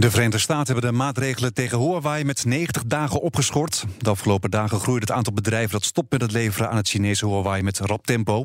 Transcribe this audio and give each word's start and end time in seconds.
De 0.00 0.10
Verenigde 0.10 0.38
Staten 0.38 0.72
hebben 0.72 0.90
de 0.90 0.96
maatregelen 0.96 1.54
tegen 1.54 1.78
Huawei 1.78 2.24
met 2.24 2.44
90 2.44 2.84
dagen 2.84 3.20
opgeschort. 3.20 3.84
De 3.98 4.10
afgelopen 4.10 4.50
dagen 4.50 4.80
groeide 4.80 5.06
het 5.06 5.16
aantal 5.16 5.32
bedrijven 5.32 5.70
dat 5.70 5.84
stopt 5.84 6.10
met 6.10 6.20
het 6.20 6.32
leveren 6.32 6.70
aan 6.70 6.76
het 6.76 6.88
Chinese 6.88 7.26
Huawei 7.26 7.62
met 7.62 7.78
rap 7.78 8.06
tempo. 8.06 8.44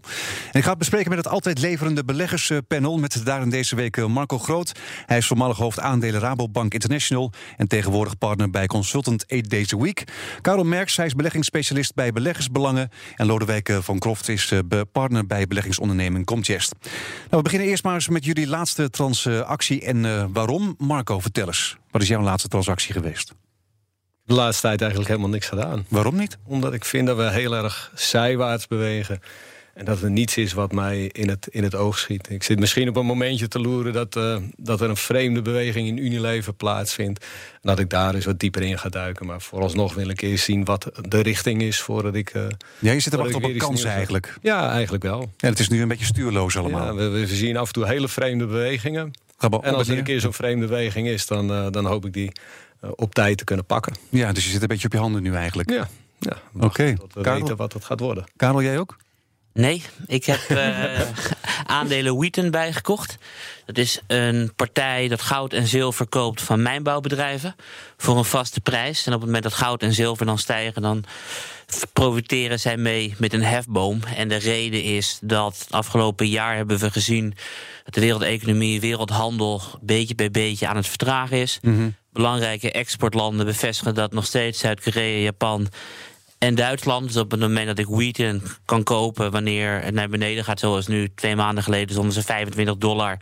En 0.52 0.60
ik 0.60 0.64
ga 0.64 0.70
het 0.70 0.78
bespreken 0.78 1.10
met 1.10 1.18
het 1.18 1.28
altijd 1.28 1.60
leverende 1.60 2.06
beleggerspanel 2.06 2.98
met 2.98 3.22
daarin 3.26 3.50
deze 3.50 3.76
week 3.76 3.98
eh, 3.98 4.06
Marco 4.06 4.38
Groot. 4.38 4.72
Hij 5.06 5.18
is 5.18 5.28
voormalig 5.28 5.58
hoofd 5.58 5.80
aandelen 5.80 6.22
Rabobank 6.22 6.74
International 6.74 7.32
en 7.58 7.68
tegenwoordig 7.68 8.18
partner 8.18 8.50
bij 8.50 8.68
Consultant 8.68 9.26
8 9.28 9.50
Days 9.50 9.74
a 9.74 9.78
Week. 9.78 10.04
Karel 10.42 10.64
Merks, 10.64 10.98
hij 10.98 11.06
is 11.06 11.16
beleggingsspecialist 11.16 11.94
bij 11.96 12.12
Beleggersbelangen 12.12 12.90
en 13.16 13.26
Lodewijk 13.26 13.70
eh, 13.70 13.78
van 13.82 14.00
Kroft 14.00 14.30
is 14.30 14.52
eh, 14.52 14.60
partner 14.92 15.28
bij 15.28 15.48
beleggingsonderneming 15.48 16.26
Comgest. 16.26 16.74
Nou, 16.82 16.92
we 17.30 17.42
beginnen 17.42 17.68
eerst 17.68 17.84
maar 17.84 17.94
eens 17.94 18.10
met 18.10 18.26
jullie 18.26 18.48
laatste 18.48 18.90
transactie 18.90 19.82
en 19.82 20.32
waarom. 20.34 20.76
Marco, 20.78 21.20
vertel 21.20 21.42
wat 21.92 22.02
is 22.02 22.08
jouw 22.08 22.22
laatste 22.22 22.48
transactie 22.48 22.94
geweest? 22.94 23.34
De 24.26 24.34
laatste 24.34 24.62
tijd 24.62 24.82
eigenlijk 24.82 25.10
helemaal 25.10 25.32
niks 25.32 25.48
gedaan. 25.48 25.86
Waarom 25.90 26.16
niet? 26.16 26.38
Omdat 26.46 26.74
ik 26.74 26.86
vind 26.86 27.08
dat 27.08 27.18
we 27.18 27.32
heel 27.32 27.54
erg 27.56 27.92
zijwaarts 27.96 28.68
bewegen. 28.68 29.22
En 29.74 29.86
dat 29.86 30.02
er 30.02 30.12
niets 30.12 30.38
is 30.38 30.54
wat 30.54 30.72
mij 30.72 31.10
in 31.12 31.30
het, 31.30 31.48
in 31.48 31.64
het 31.64 31.76
oog 31.76 31.98
schiet. 31.98 32.30
Ik 32.30 32.44
zit 32.44 32.60
misschien 32.60 32.90
op 32.90 32.96
een 32.96 33.06
momentje 33.06 33.48
te 33.48 33.60
loeren 33.60 33.94
dat, 33.94 34.16
uh, 34.16 34.38
dat 34.58 34.82
er 34.82 34.90
een 34.90 34.98
vreemde 34.98 35.42
beweging 35.42 35.88
in 35.88 35.98
Unilever 35.98 36.54
plaatsvindt. 36.54 37.20
En 37.54 37.60
dat 37.62 37.80
ik 37.80 37.90
daar 37.90 38.16
eens 38.16 38.26
wat 38.26 38.40
dieper 38.40 38.62
in 38.62 38.80
ga 38.80 38.90
duiken. 38.90 39.26
Maar 39.26 39.42
vooralsnog 39.42 39.94
wil 39.94 40.10
ik 40.10 40.22
eerst 40.22 40.44
zien 40.44 40.66
wat 40.66 40.92
de 41.02 41.22
richting 41.22 41.62
is 41.62 41.82
voordat 41.82 42.16
ik. 42.16 42.34
Uh, 42.34 42.46
ja, 42.80 42.92
je 42.92 43.00
zit 43.00 43.14
er 43.14 43.20
wachten 43.20 43.36
op 43.36 43.44
een 43.44 43.58
kans 43.58 43.84
eigenlijk. 43.84 44.38
Ja, 44.42 44.72
eigenlijk 44.72 45.04
wel. 45.04 45.32
Ja, 45.38 45.50
het 45.50 45.60
is 45.60 45.70
nu 45.70 45.82
een 45.82 45.88
beetje 45.88 46.06
stuurloos 46.06 46.58
allemaal. 46.58 46.86
Ja, 46.86 46.94
we, 46.94 47.10
we 47.10 47.28
zien 47.28 47.58
af 47.58 47.68
en 47.68 47.74
toe 47.74 47.88
hele 47.88 48.08
vreemde 48.08 48.46
bewegingen. 48.46 49.14
En 49.44 49.74
als 49.76 49.88
er 49.88 49.98
een 49.98 50.04
keer 50.04 50.20
zo'n 50.20 50.34
vreemde 50.34 50.68
beweging 50.68 51.08
is, 51.08 51.28
dan, 51.28 51.52
uh, 51.52 51.68
dan 51.72 51.86
hoop 51.86 52.06
ik 52.06 52.14
die 52.14 52.32
uh, 52.84 52.90
op 52.96 53.14
tijd 53.14 53.38
te 53.38 53.44
kunnen 53.44 53.66
pakken. 53.66 53.94
Ja, 54.10 54.32
dus 54.32 54.44
je 54.46 54.50
zit 54.50 54.62
een 54.62 54.68
beetje 54.68 54.86
op 54.86 54.94
je 54.94 55.00
handen 55.00 55.22
nu 55.22 55.36
eigenlijk. 55.36 55.70
Ja, 55.70 55.88
ja 56.20 56.38
oké. 56.54 56.66
Okay. 56.66 56.98
we 57.14 57.22
weten 57.22 57.56
wat 57.56 57.74
het 57.74 57.86
gaat 57.86 58.00
worden. 58.00 58.24
Karel, 58.36 58.62
jij 58.62 58.80
ook? 58.80 58.98
Nee, 59.54 59.84
ik 60.06 60.26
heb 60.26 60.40
uh, 60.50 61.02
aandelen 61.66 62.16
Wheaton 62.18 62.52
bijgekocht. 62.52 63.18
Dat 63.66 63.78
is 63.78 64.00
een 64.08 64.54
partij 64.56 65.08
dat 65.08 65.22
goud 65.22 65.54
en 65.54 65.68
zilver 65.68 66.08
koopt 66.08 66.42
van 66.42 66.62
mijnbouwbedrijven 66.62 67.56
voor 67.98 68.18
een 68.18 68.26
vaste 68.26 68.62
prijs. 68.62 69.06
En 69.06 69.14
op 69.14 69.18
het 69.20 69.26
moment 69.26 69.44
dat 69.44 69.54
goud 69.54 69.82
en 69.82 69.94
zilver 69.94 70.26
dan 70.26 70.38
stijgen, 70.38 70.82
dan 70.82 71.04
profiteren 71.94 72.60
zij 72.60 72.78
mee 72.78 73.14
met 73.18 73.34
een 73.34 73.44
hefboom. 73.44 74.00
En 74.16 74.28
de 74.28 74.36
reden 74.36 74.84
is 74.84 75.18
dat 75.22 75.68
afgelopen 75.70 76.28
jaar 76.28 76.56
hebben 76.56 76.80
we 76.80 76.92
gezien 76.92 77.34
dat 77.84 77.94
de 77.94 78.02
wereldeconomie, 78.02 78.80
wereldhandel 78.80 79.62
beetje 79.82 80.16
bij 80.16 80.32
beetje 80.32 80.68
aan 80.68 80.76
het 80.76 80.88
vertragen 80.88 81.38
is. 81.38 81.60
Mm 81.62 81.96
Belangrijke 82.12 82.72
exportlanden 82.72 83.46
bevestigen 83.46 83.96
dat 83.96 84.14
nog 84.14 84.26
steeds 84.26 84.60
Zuid-Korea, 84.60 85.18
Japan 85.18 85.68
en 86.44 86.56
Duitsland. 86.56 87.08
Dus 87.08 87.18
op 87.18 87.32
het 87.32 87.40
moment 87.40 87.68
dat 87.68 87.80
ik 87.80 87.88
Wheaton 87.88 88.42
kan 88.66 88.84
kopen 88.84 89.32
wanneer 89.32 89.82
het 89.82 89.94
naar 89.94 90.10
beneden 90.10 90.44
gaat, 90.44 90.60
zoals 90.60 90.88
nu 90.88 91.10
twee 91.16 91.36
maanden 91.36 91.64
geleden, 91.64 91.96
zonder 91.96 92.14
ze 92.14 92.22
25 92.22 92.78
dollar. 92.78 93.18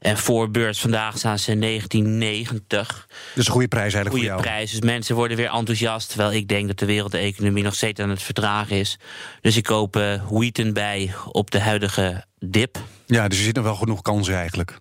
En 0.00 0.18
voor 0.18 0.50
beurs 0.50 0.80
vandaag 0.80 1.18
staan 1.18 1.38
ze 1.38 1.58
1990. 1.58 3.08
Dus 3.34 3.46
een 3.46 3.52
goede 3.52 3.68
prijs 3.68 3.94
eigenlijk 3.94 4.14
goede 4.14 4.26
voor 4.26 4.42
jou. 4.42 4.56
prijs. 4.56 4.70
Dus 4.70 4.80
mensen 4.80 5.14
worden 5.14 5.36
weer 5.36 5.50
enthousiast. 5.50 6.08
Terwijl 6.08 6.32
ik 6.32 6.48
denk 6.48 6.66
dat 6.66 6.78
de 6.78 6.86
wereldeconomie 6.86 7.62
nog 7.62 7.74
steeds 7.74 8.00
aan 8.00 8.10
het 8.10 8.22
vertragen 8.22 8.76
is. 8.76 8.98
Dus 9.40 9.56
ik 9.56 9.64
koop 9.64 9.96
uh, 9.96 10.22
Wheaton 10.30 10.72
bij 10.72 11.14
op 11.32 11.50
de 11.50 11.60
huidige 11.60 12.24
dip. 12.38 12.78
Ja, 13.06 13.28
dus 13.28 13.38
er 13.38 13.44
zitten 13.44 13.62
wel 13.62 13.74
genoeg 13.74 14.02
kansen 14.02 14.34
eigenlijk. 14.34 14.78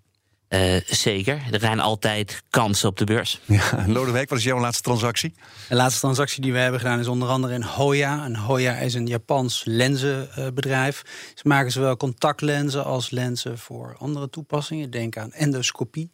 Uh, 0.53 0.75
zeker. 0.85 1.41
Er 1.51 1.59
zijn 1.59 1.79
altijd 1.79 2.43
kansen 2.49 2.89
op 2.89 2.97
de 2.97 3.05
beurs. 3.05 3.41
Ja, 3.45 3.85
Lodewijk, 3.87 4.29
wat 4.29 4.37
is 4.37 4.43
jouw 4.43 4.59
laatste 4.59 4.83
transactie? 4.83 5.33
De 5.69 5.75
laatste 5.75 5.99
transactie 5.99 6.41
die 6.41 6.51
we 6.51 6.57
hebben 6.57 6.79
gedaan 6.79 6.99
is 6.99 7.07
onder 7.07 7.29
andere 7.29 7.53
in 7.53 7.61
Hoya. 7.61 8.23
En 8.23 8.35
Hoya 8.35 8.75
is 8.75 8.93
een 8.93 9.07
Japans 9.07 9.61
lenzenbedrijf. 9.65 11.01
Ze 11.35 11.47
maken 11.47 11.71
zowel 11.71 11.97
contactlenzen 11.97 12.85
als 12.85 13.09
lenzen 13.09 13.57
voor 13.57 13.95
andere 13.97 14.29
toepassingen. 14.29 14.89
Denk 14.89 15.17
aan 15.17 15.31
endoscopie. 15.31 16.11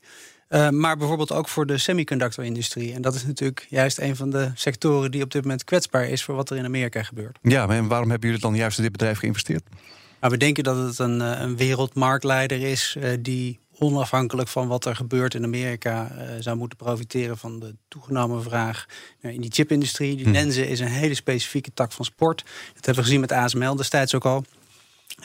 Uh, 0.49 0.69
maar 0.69 0.97
bijvoorbeeld 0.97 1.31
ook 1.31 1.47
voor 1.47 1.65
de 1.65 1.77
semiconductor-industrie. 1.77 2.93
En 2.93 3.01
dat 3.01 3.15
is 3.15 3.25
natuurlijk 3.25 3.65
juist 3.69 3.99
een 3.99 4.15
van 4.15 4.29
de 4.29 4.51
sectoren 4.55 5.11
die 5.11 5.23
op 5.23 5.31
dit 5.31 5.41
moment 5.41 5.63
kwetsbaar 5.63 6.07
is 6.07 6.23
voor 6.23 6.35
wat 6.35 6.49
er 6.49 6.57
in 6.57 6.65
Amerika 6.65 7.03
gebeurt. 7.03 7.37
Ja, 7.41 7.67
en 7.67 7.87
waarom 7.87 8.09
hebben 8.09 8.29
jullie 8.29 8.43
dan 8.43 8.55
juist 8.55 8.77
in 8.77 8.83
dit 8.83 8.91
bedrijf 8.91 9.19
geïnvesteerd? 9.19 9.63
Maar 10.19 10.29
we 10.29 10.37
denken 10.37 10.63
dat 10.63 10.77
het 10.77 10.99
een, 10.99 11.19
een 11.19 11.57
wereldmarktleider 11.57 12.61
is 12.61 12.95
uh, 12.97 13.09
die 13.19 13.59
onafhankelijk 13.79 14.49
van 14.49 14.67
wat 14.67 14.85
er 14.85 14.95
gebeurt 14.95 15.33
in 15.33 15.43
Amerika 15.43 16.11
uh, 16.11 16.23
zou 16.39 16.57
moeten 16.57 16.77
profiteren 16.77 17.37
van 17.37 17.59
de 17.59 17.75
toegenomen 17.87 18.43
vraag 18.43 18.85
in 19.21 19.41
die 19.41 19.51
chipindustrie. 19.51 20.15
Die 20.15 20.25
hm. 20.25 20.31
lenzen 20.31 20.67
is 20.67 20.79
een 20.79 20.87
hele 20.87 21.13
specifieke 21.13 21.73
tak 21.73 21.91
van 21.91 22.05
sport. 22.05 22.43
Dat 22.73 22.85
hebben 22.85 22.95
we 22.95 23.01
gezien 23.03 23.19
met 23.19 23.31
ASML 23.31 23.75
destijds 23.75 24.15
ook 24.15 24.25
al. 24.25 24.43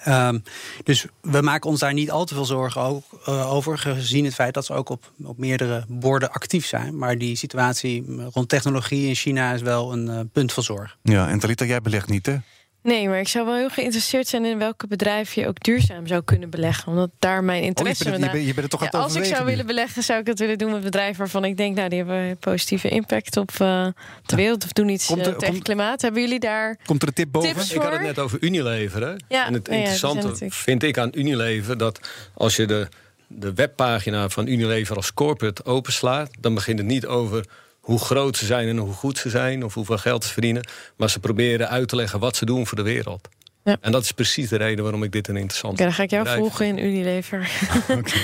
Um, 0.09 0.43
dus 0.85 1.07
we 1.21 1.41
maken 1.41 1.71
ons 1.71 1.81
daar 1.81 1.93
niet 1.93 2.11
al 2.11 2.25
te 2.25 2.35
veel 2.35 2.45
zorgen 2.45 2.81
ook, 2.81 3.05
uh, 3.29 3.53
over, 3.53 3.79
gezien 3.79 4.25
het 4.25 4.35
feit 4.35 4.55
dat 4.55 4.65
ze 4.65 4.73
ook 4.73 4.89
op, 4.89 5.13
op 5.23 5.39
meerdere 5.39 5.85
borden 5.89 6.31
actief 6.31 6.67
zijn. 6.67 6.99
Maar 6.99 7.19
die 7.19 7.37
situatie 7.37 8.05
rond 8.33 8.49
technologie 8.49 9.09
in 9.09 9.15
China 9.15 9.53
is 9.53 9.63
wel 9.63 9.93
een 9.93 10.07
uh, 10.07 10.21
punt 10.33 10.53
van 10.53 10.63
zorg. 10.63 10.97
Ja, 11.03 11.29
en 11.29 11.39
Talita, 11.39 11.65
jij 11.65 11.81
belegt 11.81 12.09
niet, 12.09 12.27
hè? 12.27 12.37
Nee, 12.85 13.09
maar 13.09 13.19
ik 13.19 13.29
zou 13.29 13.47
wel 13.47 13.55
heel 13.55 13.69
geïnteresseerd 13.69 14.29
zijn 14.29 14.45
in 14.45 14.59
welke 14.59 14.87
bedrijf 14.87 15.35
je 15.35 15.47
ook 15.47 15.63
duurzaam 15.63 16.07
zou 16.07 16.23
kunnen 16.23 16.51
beleggen. 16.51 16.89
Omdat 16.89 17.11
daar 17.19 17.45
mijn 17.45 17.63
interesse 17.63 18.05
oh, 18.05 18.19
je, 18.19 18.31
bent, 18.31 18.47
je, 18.47 18.55
bent, 18.55 18.71
toch 18.71 18.83
ja, 18.83 18.89
Als 18.89 19.15
ik 19.15 19.25
zou 19.25 19.45
willen 19.45 19.67
beleggen, 19.67 20.03
zou 20.03 20.21
ik 20.21 20.27
het 20.27 20.39
willen 20.39 20.59
doen 20.59 20.73
met 20.73 20.83
bedrijven 20.83 21.19
waarvan 21.19 21.45
ik 21.45 21.57
denk, 21.57 21.77
nou, 21.77 21.89
die 21.89 21.99
hebben 21.99 22.37
positieve 22.37 22.89
impact 22.89 23.37
op 23.37 23.51
uh, 23.63 23.87
de 24.27 24.37
wereld 24.37 24.65
of 24.65 24.73
doen 24.73 24.89
iets 24.89 25.07
komt 25.07 25.27
er, 25.27 25.33
uh, 25.33 25.39
tegen 25.39 25.53
komt, 25.53 25.65
klimaat. 25.65 26.03
Hebben 26.03 26.23
jullie 26.23 26.41
daar? 26.41 26.79
Komt 26.87 27.03
er 27.03 27.09
een 27.09 27.15
tip 27.15 27.33
boven? 27.33 27.55
Tips 27.55 27.73
ik 27.73 27.83
had 27.83 27.93
het 27.93 28.01
net 28.01 28.19
over 28.19 28.39
Unilever. 28.41 29.03
Hè? 29.03 29.15
Ja, 29.29 29.47
en 29.47 29.53
het 29.53 29.69
interessante 29.69 30.45
ja, 30.45 30.51
vind 30.51 30.83
ik 30.83 30.99
aan 30.99 31.11
Unilever 31.13 31.79
dat 31.79 32.01
als 32.35 32.57
je 32.57 32.67
de, 32.67 32.89
de 33.27 33.55
webpagina 33.55 34.29
van 34.29 34.47
Unilever 34.47 34.97
als 34.97 35.15
corporate 35.15 35.65
openslaat, 35.65 36.31
dan 36.41 36.55
begint 36.55 36.79
het 36.79 36.89
niet 36.89 37.07
over 37.07 37.45
hoe 37.85 37.99
groot 37.99 38.37
ze 38.37 38.47
zijn 38.47 38.69
en 38.69 38.77
hoe 38.77 38.93
goed 38.93 39.19
ze 39.19 39.31
zijn... 39.31 39.65
of 39.65 39.75
hoeveel 39.75 39.99
geld 39.99 40.25
ze 40.25 40.33
verdienen. 40.33 40.67
Maar 40.97 41.11
ze 41.11 41.21
proberen 41.21 41.69
uit 41.69 41.89
te 41.89 41.97
leggen 41.97 42.19
wat 42.19 42.37
ze 42.37 42.45
doen 42.45 42.67
voor 42.67 42.77
de 42.77 42.83
wereld. 42.83 43.29
Ja. 43.65 43.77
En 43.81 43.93
dat 43.93 44.03
is 44.03 44.13
precies 44.13 44.49
de 44.49 44.57
reden 44.57 44.83
waarom 44.83 45.03
ik 45.03 45.13
dit 45.13 45.29
een 45.29 45.37
interessant 45.37 45.77
vind. 45.77 45.79
Ja, 45.79 45.85
dan 45.85 45.95
ga 45.95 46.17
ik 46.17 46.25
jou 46.25 46.39
volgen 46.39 46.67
in 46.67 46.79
Unilever. 46.79 47.51
okay. 47.89 48.23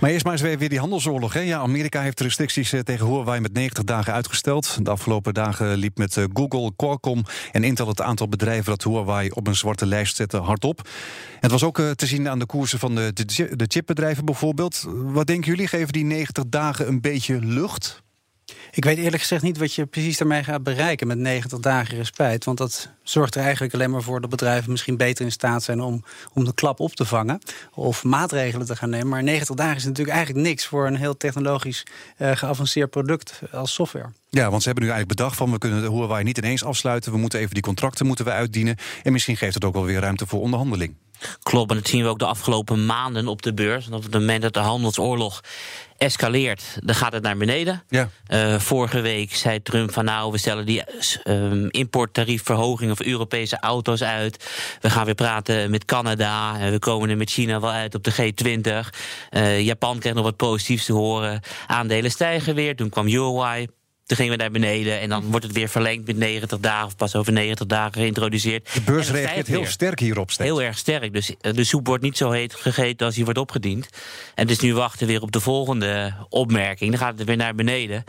Maar 0.00 0.10
eerst 0.10 0.24
maar 0.24 0.32
eens 0.32 0.42
weer 0.42 0.68
die 0.68 0.78
handelsoorlog. 0.78 1.32
Hè? 1.32 1.40
Ja, 1.40 1.58
Amerika 1.58 2.02
heeft 2.02 2.20
restricties 2.20 2.72
eh, 2.72 2.80
tegen 2.80 3.06
Huawei 3.06 3.40
met 3.40 3.52
90 3.52 3.84
dagen 3.84 4.12
uitgesteld. 4.12 4.84
De 4.84 4.90
afgelopen 4.90 5.34
dagen 5.34 5.76
liep 5.76 5.98
met 5.98 6.16
eh, 6.16 6.24
Google, 6.32 6.72
Qualcomm 6.76 7.24
en 7.52 7.64
Intel... 7.64 7.88
het 7.88 8.00
aantal 8.00 8.28
bedrijven 8.28 8.70
dat 8.70 8.84
Huawei 8.84 9.30
op 9.30 9.46
een 9.46 9.56
zwarte 9.56 9.86
lijst 9.86 10.16
zette 10.16 10.36
hardop. 10.36 10.88
Het 11.40 11.50
was 11.50 11.64
ook 11.64 11.78
uh, 11.78 11.90
te 11.90 12.06
zien 12.06 12.28
aan 12.28 12.38
de 12.38 12.46
koersen 12.46 12.78
van 12.78 12.94
de, 12.94 13.12
de, 13.12 13.56
de 13.56 13.64
chipbedrijven 13.68 14.24
bijvoorbeeld. 14.24 14.84
Wat 14.88 15.26
denken 15.26 15.50
jullie? 15.50 15.68
Geven 15.68 15.92
die 15.92 16.04
90 16.04 16.44
dagen 16.46 16.88
een 16.88 17.00
beetje 17.00 17.38
lucht? 17.40 18.02
Ik 18.70 18.84
weet 18.84 18.98
eerlijk 18.98 19.22
gezegd 19.22 19.42
niet 19.42 19.58
wat 19.58 19.74
je 19.74 19.86
precies 19.86 20.18
daarmee 20.18 20.44
gaat 20.44 20.62
bereiken 20.62 21.06
met 21.06 21.18
90 21.18 21.58
dagen 21.58 21.96
respijt. 21.96 22.44
Want 22.44 22.58
dat 22.58 22.90
zorgt 23.02 23.34
er 23.34 23.42
eigenlijk 23.42 23.74
alleen 23.74 23.90
maar 23.90 24.02
voor 24.02 24.20
dat 24.20 24.30
bedrijven 24.30 24.70
misschien 24.70 24.96
beter 24.96 25.24
in 25.24 25.32
staat 25.32 25.62
zijn 25.62 25.80
om, 25.80 26.04
om 26.32 26.44
de 26.44 26.54
klap 26.54 26.80
op 26.80 26.94
te 26.94 27.04
vangen. 27.04 27.38
Of 27.74 28.04
maatregelen 28.04 28.66
te 28.66 28.76
gaan 28.76 28.90
nemen. 28.90 29.08
Maar 29.08 29.22
90 29.22 29.56
dagen 29.56 29.76
is 29.76 29.84
natuurlijk 29.84 30.16
eigenlijk 30.16 30.46
niks 30.46 30.66
voor 30.66 30.86
een 30.86 30.96
heel 30.96 31.16
technologisch 31.16 31.86
uh, 32.18 32.30
geavanceerd 32.36 32.90
product 32.90 33.40
als 33.52 33.74
software. 33.74 34.08
Ja, 34.30 34.50
want 34.50 34.62
ze 34.62 34.68
hebben 34.68 34.84
nu 34.84 34.90
eigenlijk 34.90 35.20
bedacht 35.20 35.36
van 35.36 35.50
we 35.50 35.58
kunnen 35.58 35.82
de 35.82 35.90
Huawei 35.90 36.24
niet 36.24 36.38
ineens 36.38 36.64
afsluiten. 36.64 37.12
We 37.12 37.18
moeten 37.18 37.40
even 37.40 37.54
die 37.54 37.62
contracten 37.62 38.06
moeten 38.06 38.24
we 38.24 38.30
uitdienen. 38.30 38.76
En 39.02 39.12
misschien 39.12 39.36
geeft 39.36 39.54
het 39.54 39.64
ook 39.64 39.74
wel 39.74 39.84
weer 39.84 40.00
ruimte 40.00 40.26
voor 40.26 40.40
onderhandeling. 40.40 40.94
Klopt, 41.42 41.70
en 41.70 41.76
dat 41.76 41.88
zien 41.88 42.02
we 42.02 42.08
ook 42.08 42.18
de 42.18 42.26
afgelopen 42.26 42.86
maanden 42.86 43.28
op 43.28 43.42
de 43.42 43.54
beurs. 43.54 43.86
En 43.86 43.92
op 43.92 44.02
het 44.02 44.12
moment 44.12 44.42
dat 44.42 44.54
de 44.54 44.60
handelsoorlog 44.60 45.40
escaleert, 45.96 46.78
dan 46.84 46.94
gaat 46.94 47.12
het 47.12 47.22
naar 47.22 47.36
beneden. 47.36 47.82
Ja. 47.88 48.08
Uh, 48.28 48.58
vorige 48.58 49.00
week 49.00 49.34
zei 49.34 49.62
Trump 49.62 49.92
van 49.92 50.04
nou, 50.04 50.32
we 50.32 50.38
stellen 50.38 50.66
die 50.66 50.82
um, 51.24 51.68
importtariefverhogingen 51.70 52.96
voor 52.96 53.06
Europese 53.06 53.58
auto's 53.60 54.02
uit. 54.02 54.50
We 54.80 54.90
gaan 54.90 55.04
weer 55.04 55.14
praten 55.14 55.70
met 55.70 55.84
Canada. 55.84 56.58
En 56.58 56.70
we 56.70 56.78
komen 56.78 57.10
er 57.10 57.16
met 57.16 57.30
China 57.30 57.60
wel 57.60 57.70
uit 57.70 57.94
op 57.94 58.04
de 58.04 58.12
G20. 58.12 58.88
Uh, 59.30 59.60
Japan 59.60 59.98
krijgt 59.98 60.16
nog 60.16 60.26
wat 60.26 60.36
positiefs 60.36 60.84
te 60.84 60.92
horen. 60.92 61.40
Aandelen 61.66 62.10
stijgen 62.10 62.54
weer. 62.54 62.76
Toen 62.76 62.88
kwam 62.88 63.06
Huawei. 63.06 63.66
Toen 64.08 64.16
gingen 64.16 64.36
we 64.36 64.42
naar 64.42 64.50
beneden 64.50 65.00
en 65.00 65.08
dan 65.08 65.24
wordt 65.24 65.44
het 65.44 65.54
weer 65.54 65.68
verlengd 65.68 66.06
met 66.06 66.16
90 66.16 66.58
dagen 66.58 66.86
of 66.86 66.96
pas 66.96 67.14
over 67.14 67.32
90 67.32 67.66
dagen 67.66 67.92
geïntroduceerd. 67.92 68.74
De 68.74 68.80
beurs 68.80 69.10
reageert 69.10 69.46
heel 69.46 69.66
sterk 69.66 70.00
hierop. 70.00 70.30
Steeds. 70.30 70.50
Heel 70.50 70.62
erg 70.62 70.78
sterk. 70.78 71.12
Dus 71.12 71.34
eh, 71.40 71.52
de 71.52 71.64
soep 71.64 71.86
wordt 71.86 72.02
niet 72.02 72.16
zo 72.16 72.30
heet 72.30 72.54
gegeten 72.54 73.06
als 73.06 73.14
die 73.14 73.24
wordt 73.24 73.38
opgediend. 73.38 73.88
En 74.34 74.46
dus 74.46 74.58
nu 74.58 74.74
wachten 74.74 75.06
we 75.06 75.12
weer 75.12 75.22
op 75.22 75.32
de 75.32 75.40
volgende 75.40 76.14
opmerking. 76.28 76.90
Dan 76.90 77.00
gaat 77.00 77.18
het 77.18 77.26
weer 77.26 77.36
naar 77.36 77.54
beneden. 77.54 78.04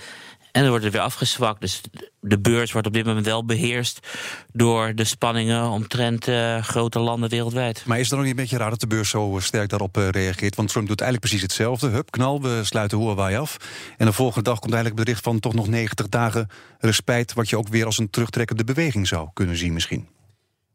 En 0.52 0.62
dan 0.62 0.70
wordt 0.70 0.84
het 0.84 0.94
weer 0.94 1.02
afgezwakt. 1.02 1.62
Dus 1.62 1.82
de 2.20 2.40
beurs 2.40 2.72
wordt 2.72 2.88
op 2.88 2.94
dit 2.94 3.06
moment 3.06 3.26
wel 3.26 3.46
beheerst 3.46 4.08
door 4.52 4.96
de 4.96 5.04
spanningen 5.04 5.70
omtrent 5.70 6.28
uh, 6.28 6.64
grote 6.64 7.00
landen 7.00 7.30
wereldwijd. 7.30 7.84
Maar 7.86 7.96
is 7.96 8.02
het 8.02 8.10
dan 8.10 8.20
ook 8.20 8.26
niet 8.26 8.36
een 8.36 8.42
beetje 8.42 8.58
raar 8.58 8.70
dat 8.70 8.80
de 8.80 8.88
beurs 8.88 9.10
zo 9.10 9.38
sterk 9.42 9.70
daarop 9.70 9.98
uh, 9.98 10.10
reageert? 10.10 10.56
Want 10.56 10.70
Trump 10.70 10.88
doet 10.88 11.02
eigenlijk 11.02 11.32
precies 11.32 11.48
hetzelfde. 11.48 11.88
Hup, 11.88 12.12
knal, 12.12 12.42
we 12.42 12.60
sluiten 12.64 12.98
Huawei 12.98 13.38
af. 13.38 13.58
En 13.98 14.06
de 14.06 14.14
volgende 14.14 14.50
dag 14.50 14.60
komt 14.60 14.74
eigenlijk 14.74 15.04
bericht 15.04 15.24
van 15.24 15.40
toch 15.40 15.54
nog 15.54 15.68
90 15.68 16.10
dagen 16.10 16.48
respijt... 16.80 17.34
wat 17.34 17.50
je 17.50 17.58
ook 17.58 17.68
weer 17.68 17.86
als 17.86 17.98
een 17.98 18.10
terugtrekkende 18.10 18.64
beweging 18.64 19.08
zou 19.08 19.30
kunnen 19.34 19.58
zien 19.58 19.74
misschien. 19.74 20.08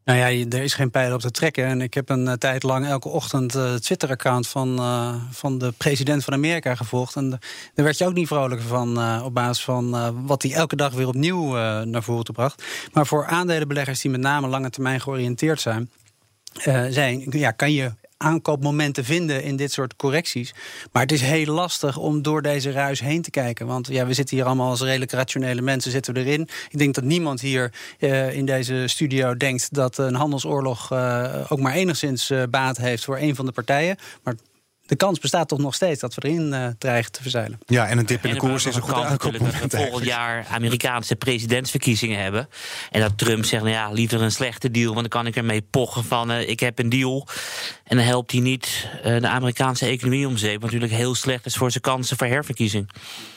Nou 0.05 0.19
ja, 0.19 0.57
er 0.57 0.63
is 0.63 0.73
geen 0.73 0.91
pijl 0.91 1.13
op 1.13 1.19
te 1.19 1.31
trekken. 1.31 1.65
En 1.65 1.81
ik 1.81 1.93
heb 1.93 2.09
een 2.09 2.25
uh, 2.25 2.33
tijd 2.33 2.63
lang 2.63 2.85
elke 2.85 3.09
ochtend 3.09 3.53
het 3.53 3.83
Twitter-account 3.83 4.47
van, 4.47 4.79
uh, 4.79 5.15
van 5.31 5.57
de 5.57 5.73
president 5.77 6.23
van 6.23 6.33
Amerika 6.33 6.75
gevolgd. 6.75 7.15
En 7.15 7.29
daar 7.73 7.85
werd 7.85 7.97
je 7.97 8.05
ook 8.05 8.13
niet 8.13 8.27
vrolijker 8.27 8.67
van 8.67 8.99
uh, 8.99 9.21
op 9.25 9.33
basis 9.33 9.63
van 9.63 10.13
wat 10.25 10.41
hij 10.41 10.53
elke 10.53 10.75
dag 10.75 10.93
weer 10.93 11.07
opnieuw 11.07 11.53
naar 11.83 12.03
voren 12.03 12.33
bracht. 12.33 12.63
Maar 12.93 13.05
voor 13.05 13.25
aandelenbeleggers 13.25 14.01
die 14.01 14.11
met 14.11 14.19
name 14.19 14.47
lange 14.47 14.69
termijn 14.69 15.01
georiënteerd 15.01 15.61
zijn, 15.61 15.91
zijn 16.89 17.25
ja, 17.29 17.51
kan 17.51 17.71
je 17.71 17.91
aankoopmomenten 18.17 19.05
vinden 19.05 19.43
in 19.43 19.55
dit 19.55 19.71
soort 19.71 19.95
correcties. 19.95 20.53
Maar 20.91 21.01
het 21.01 21.11
is 21.11 21.21
heel 21.21 21.53
lastig 21.53 21.97
om 21.97 22.21
door 22.21 22.41
deze 22.41 22.71
ruis 22.71 22.99
heen 22.99 23.21
te 23.21 23.29
kijken. 23.29 23.67
Want 23.67 23.87
ja, 23.87 24.05
we 24.05 24.13
zitten 24.13 24.35
hier 24.35 24.45
allemaal 24.45 24.69
als 24.69 24.81
redelijk 24.81 25.11
rationele 25.11 25.61
mensen 25.61 25.91
zitten 25.91 26.17
erin. 26.17 26.41
Ik 26.69 26.77
denk 26.77 26.95
dat 26.95 27.03
niemand 27.03 27.41
hier 27.41 27.73
uh, 27.99 28.33
in 28.33 28.45
deze 28.45 28.83
studio 28.87 29.37
denkt 29.37 29.73
dat 29.73 29.97
een 29.97 30.15
handelsoorlog 30.15 30.91
uh, 30.91 31.45
ook 31.49 31.59
maar 31.59 31.73
enigszins 31.73 32.29
uh, 32.29 32.43
baat 32.49 32.77
heeft 32.77 33.03
voor 33.03 33.17
een 33.17 33.35
van 33.35 33.45
de 33.45 33.51
partijen. 33.51 33.97
Maar 34.23 34.35
de 34.85 34.95
kans 34.95 35.19
bestaat 35.19 35.47
toch 35.47 35.59
nog 35.59 35.75
steeds 35.75 35.99
dat 35.99 36.15
we 36.15 36.27
erin 36.27 36.53
uh, 36.53 36.67
dreigen 36.77 37.11
te 37.11 37.21
verzeilen. 37.21 37.59
Ja, 37.65 37.87
en 37.87 37.97
een 37.97 38.05
dip 38.05 38.25
in 38.25 38.33
de 38.33 38.39
koers 38.39 38.65
is 38.65 38.75
een 38.75 38.81
goed 38.81 38.95
natuurlijk 38.95 39.43
dat 39.43 39.71
we 39.71 39.77
volgend 39.77 40.05
jaar 40.05 40.45
Amerikaanse 40.51 41.15
presidentsverkiezingen 41.15 42.21
hebben. 42.21 42.49
En 42.91 43.01
dat 43.01 43.17
Trump 43.17 43.45
zegt, 43.45 43.63
nou 43.63 43.75
ja, 43.75 43.91
liever 43.91 44.21
een 44.21 44.31
slechte 44.31 44.71
deal, 44.71 44.93
want 44.93 44.99
dan 44.99 45.21
kan 45.21 45.27
ik 45.27 45.35
ermee 45.35 45.61
pochen 45.61 46.03
van 46.03 46.31
uh, 46.31 46.49
ik 46.49 46.59
heb 46.59 46.79
een 46.79 46.89
deal. 46.89 47.27
En 47.83 47.97
dan 47.97 48.05
helpt 48.05 48.31
hij 48.31 48.41
niet 48.41 48.87
uh, 48.97 49.21
de 49.21 49.27
Amerikaanse 49.27 49.85
economie 49.85 50.27
om 50.27 50.37
zeep, 50.37 50.61
wat 50.61 50.71
natuurlijk 50.71 50.93
heel 50.93 51.15
slecht 51.15 51.45
is 51.45 51.55
voor 51.55 51.71
zijn 51.71 51.83
kansen 51.83 52.17
voor 52.17 52.27
herverkiezing. 52.27 52.89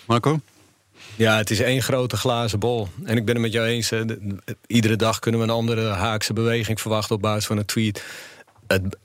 Marco? 0.07 0.41
Ja, 1.17 1.37
het 1.37 1.51
is 1.51 1.61
één 1.61 1.83
grote 1.83 2.17
glazen 2.17 2.59
bol. 2.59 2.89
En 3.05 3.17
ik 3.17 3.25
ben 3.25 3.35
het 3.35 3.43
met 3.43 3.53
jou 3.53 3.67
eens. 3.67 3.93
iedere 4.67 4.97
dag 4.97 5.19
kunnen 5.19 5.41
we 5.41 5.47
een 5.47 5.53
andere 5.53 5.89
haakse 5.89 6.33
beweging 6.33 6.81
verwachten 6.81 7.17
op 7.17 7.23
basis 7.23 7.47
van 7.47 7.57
een 7.57 7.65
tweet. 7.65 8.05
Het, 8.67 8.97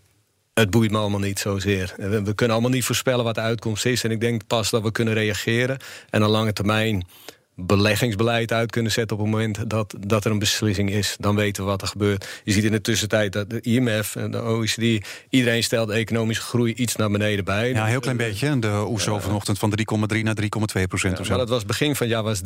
het 0.54 0.70
boeit 0.70 0.92
me 0.92 0.98
allemaal 0.98 1.20
niet 1.20 1.40
zozeer. 1.40 1.94
We, 1.98 2.34
kunnen 2.36 2.56
allemaal 2.56 2.76
niet 2.76 2.86
voorspellen 2.86 3.24
wat 3.24 3.36
de 3.36 3.42
uitkomst 3.42 3.86
is. 3.86 4.04
En 4.04 4.12
ik 4.12 4.20
denk 4.20 4.48
pas 4.48 4.70
dat 4.70 4.84
we 4.84 4.92
kunnen 4.92 5.14
reageren. 5.14 5.78
En 6.10 6.22
een 6.22 6.30
lange 6.30 6.54
termijn 6.54 7.08
beleggingsbeleid 7.56 8.52
uit 8.52 8.72
kunnen 8.72 8.92
zetten 8.92 9.18
op 9.18 9.24
het 9.24 9.32
moment 9.32 9.70
dat, 9.70 9.96
dat 10.00 10.26
er 10.26 10.32
een 10.32 10.40
beslissing 10.40 10.92
is. 10.92 11.16
Dan 11.20 11.36
weten 11.36 11.64
we 11.64 11.70
wat 11.70 11.82
er 11.82 11.88
gebeurt. 11.88 12.42
Je 12.44 12.52
ziet 12.52 12.64
in 12.64 12.72
de 12.72 12.82
tussentijd 12.82 13.34
dat 13.34 13.50
de 13.50 13.62
IMF 13.62 14.16
en 14.16 14.32
de 14.32 14.42
OECD... 14.42 15.08
iedereen 15.30 15.64
stelt 15.64 15.90
economische 15.90 16.44
groei 16.44 16.74
iets 16.74 16.96
naar 16.96 17.12
beneden 17.12 17.46
bij. 17.46 17.70
Ja, 17.70 17.82
een 17.82 17.88
heel 17.88 18.00
klein 18.00 18.18
beetje. 18.18 18.60
De 18.60 18.86
OESO 18.88 19.20
vanochtend 19.20 19.60
van 19.60 19.74
3,3 20.16 20.24
naar 20.24 20.36
3,2 20.42 20.48
procent 20.88 21.18
ja, 21.18 21.24
Maar 21.28 21.38
dat 21.38 21.50
was 21.50 21.66
begin 21.66 21.96
van 21.96 22.08
het 22.08 22.16
jaar 22.16 22.24
was 22.24 22.42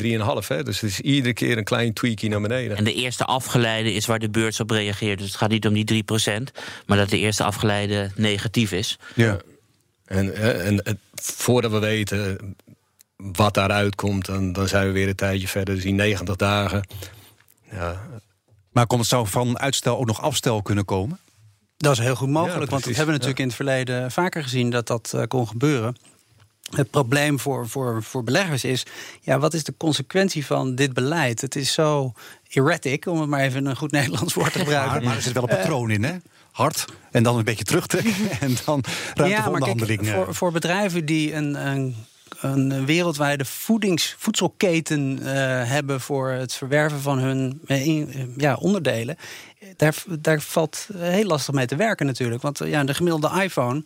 3,5. 0.57 0.63
Dus 0.63 0.81
het 0.81 0.89
is 0.89 0.99
iedere 0.99 1.33
keer 1.33 1.57
een 1.57 1.63
klein 1.63 1.93
tweakie 1.93 2.29
naar 2.29 2.41
beneden. 2.41 2.77
En 2.77 2.83
de 2.83 2.93
eerste 2.93 3.25
afgeleide 3.25 3.93
is 3.93 4.05
waar 4.05 4.19
de 4.19 4.29
beurs 4.29 4.59
op 4.59 4.69
reageert. 4.69 5.17
Dus 5.17 5.27
het 5.27 5.37
gaat 5.37 5.49
niet 5.49 5.67
om 5.67 5.73
die 5.73 5.83
3 5.83 6.03
procent... 6.03 6.51
maar 6.85 6.97
dat 6.97 7.09
de 7.09 7.17
eerste 7.17 7.43
afgeleide 7.43 8.11
negatief 8.15 8.71
is. 8.71 8.97
Ja. 9.15 9.37
En, 10.05 10.35
en, 10.35 10.83
en 10.83 10.99
voordat 11.13 11.71
we 11.71 11.79
weten 11.79 12.55
wat 13.17 13.53
daaruit 13.53 13.95
komt, 13.95 14.25
dan, 14.25 14.51
dan 14.53 14.67
zijn 14.67 14.85
we 14.85 14.91
weer 14.91 15.07
een 15.07 15.15
tijdje 15.15 15.47
verder. 15.47 15.75
Dus 15.75 15.83
die 15.83 15.93
90 15.93 16.35
dagen. 16.35 16.87
Ja. 17.71 18.01
Maar 18.71 18.87
komt 18.87 19.01
het 19.01 19.09
zou 19.09 19.27
van 19.27 19.59
uitstel 19.59 19.97
ook 19.97 20.05
nog 20.05 20.21
afstel 20.21 20.61
kunnen 20.61 20.85
komen? 20.85 21.19
Dat 21.77 21.91
is 21.91 21.99
heel 21.99 22.15
goed 22.15 22.29
mogelijk, 22.29 22.71
want 22.71 22.85
we 22.85 22.93
hebben 22.93 23.13
natuurlijk 23.13 23.39
in 23.39 23.45
het 23.45 23.55
verleden 23.55 24.11
vaker 24.11 24.43
gezien 24.43 24.69
dat 24.69 24.87
dat 24.87 25.11
uh, 25.15 25.23
kon 25.27 25.47
gebeuren. 25.47 25.95
Het 26.75 26.89
probleem 26.89 27.39
voor, 27.39 27.67
voor, 27.67 28.03
voor 28.03 28.23
beleggers 28.23 28.63
is, 28.63 28.85
ja, 29.21 29.39
wat 29.39 29.53
is 29.53 29.63
de 29.63 29.73
consequentie 29.77 30.45
van 30.45 30.75
dit 30.75 30.93
beleid? 30.93 31.41
Het 31.41 31.55
is 31.55 31.73
zo 31.73 32.13
erratic, 32.49 33.05
om 33.05 33.19
het 33.19 33.29
maar 33.29 33.39
even 33.39 33.65
een 33.65 33.75
goed 33.75 33.91
Nederlands 33.99 34.33
woord 34.33 34.51
te 34.51 34.59
gebruiken. 34.59 35.03
Maar, 35.03 35.15
er 35.15 35.21
zit 35.21 35.33
wel 35.33 35.43
een 35.43 35.57
patroon 35.57 35.89
in, 35.89 36.03
hè? 36.03 36.15
Hard 36.51 36.85
en 37.11 37.23
dan 37.23 37.37
een 37.37 37.43
beetje 37.43 37.63
terugtrekken 37.63 38.13
en 38.39 38.57
dan 38.65 38.83
ruimte 39.13 39.35
ja, 39.35 39.43
voor 39.43 39.53
onderhandeling. 39.53 40.07
voor, 40.07 40.35
voor 40.35 40.51
bedrijven 40.51 41.05
die 41.05 41.33
een, 41.33 41.67
een 41.67 41.95
een 42.41 42.85
wereldwijde 42.85 43.45
voedings, 43.45 44.15
voedselketen 44.17 45.19
uh, 45.21 45.27
hebben 45.69 46.01
voor 46.01 46.29
het 46.29 46.53
verwerven 46.53 46.99
van 46.99 47.19
hun 47.19 47.61
uh, 47.67 48.37
ja, 48.37 48.55
onderdelen. 48.55 49.17
Daar, 49.75 50.03
daar 50.19 50.41
valt 50.41 50.87
heel 50.97 51.25
lastig 51.25 51.53
mee 51.53 51.65
te 51.65 51.75
werken 51.75 52.05
natuurlijk. 52.05 52.41
Want 52.41 52.57
ja, 52.57 52.83
de 52.83 52.93
gemiddelde 52.93 53.43
iPhone 53.43 53.83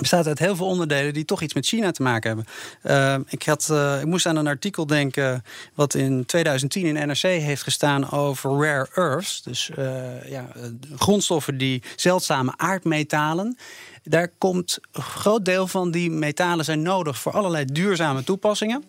bestaat 0.00 0.26
uit 0.26 0.38
heel 0.38 0.56
veel 0.56 0.66
onderdelen 0.66 1.14
die 1.14 1.24
toch 1.24 1.42
iets 1.42 1.54
met 1.54 1.66
China 1.66 1.90
te 1.90 2.02
maken 2.02 2.28
hebben. 2.28 2.46
Uh, 2.82 3.32
ik, 3.32 3.42
had, 3.42 3.68
uh, 3.72 4.00
ik 4.00 4.06
moest 4.06 4.26
aan 4.26 4.36
een 4.36 4.46
artikel 4.46 4.86
denken 4.86 5.44
wat 5.74 5.94
in 5.94 6.26
2010 6.26 6.86
in 6.86 7.06
NRC 7.06 7.22
heeft 7.22 7.62
gestaan 7.62 8.10
over 8.10 8.50
rare 8.50 8.88
earths. 8.94 9.42
Dus 9.42 9.70
uh, 9.78 10.30
ja, 10.30 10.48
grondstoffen 10.96 11.58
die 11.58 11.82
zeldzame 11.96 12.52
aardmetalen. 12.56 13.56
Daar 14.02 14.28
komt 14.38 14.78
een 14.92 15.02
groot 15.02 15.44
deel 15.44 15.66
van 15.66 15.90
die 15.90 16.10
metalen 16.10 16.64
zijn 16.64 16.82
nodig 16.82 17.18
voor 17.18 17.32
allerlei 17.32 17.64
duurzame 17.64 18.24
toepassingen. 18.24 18.84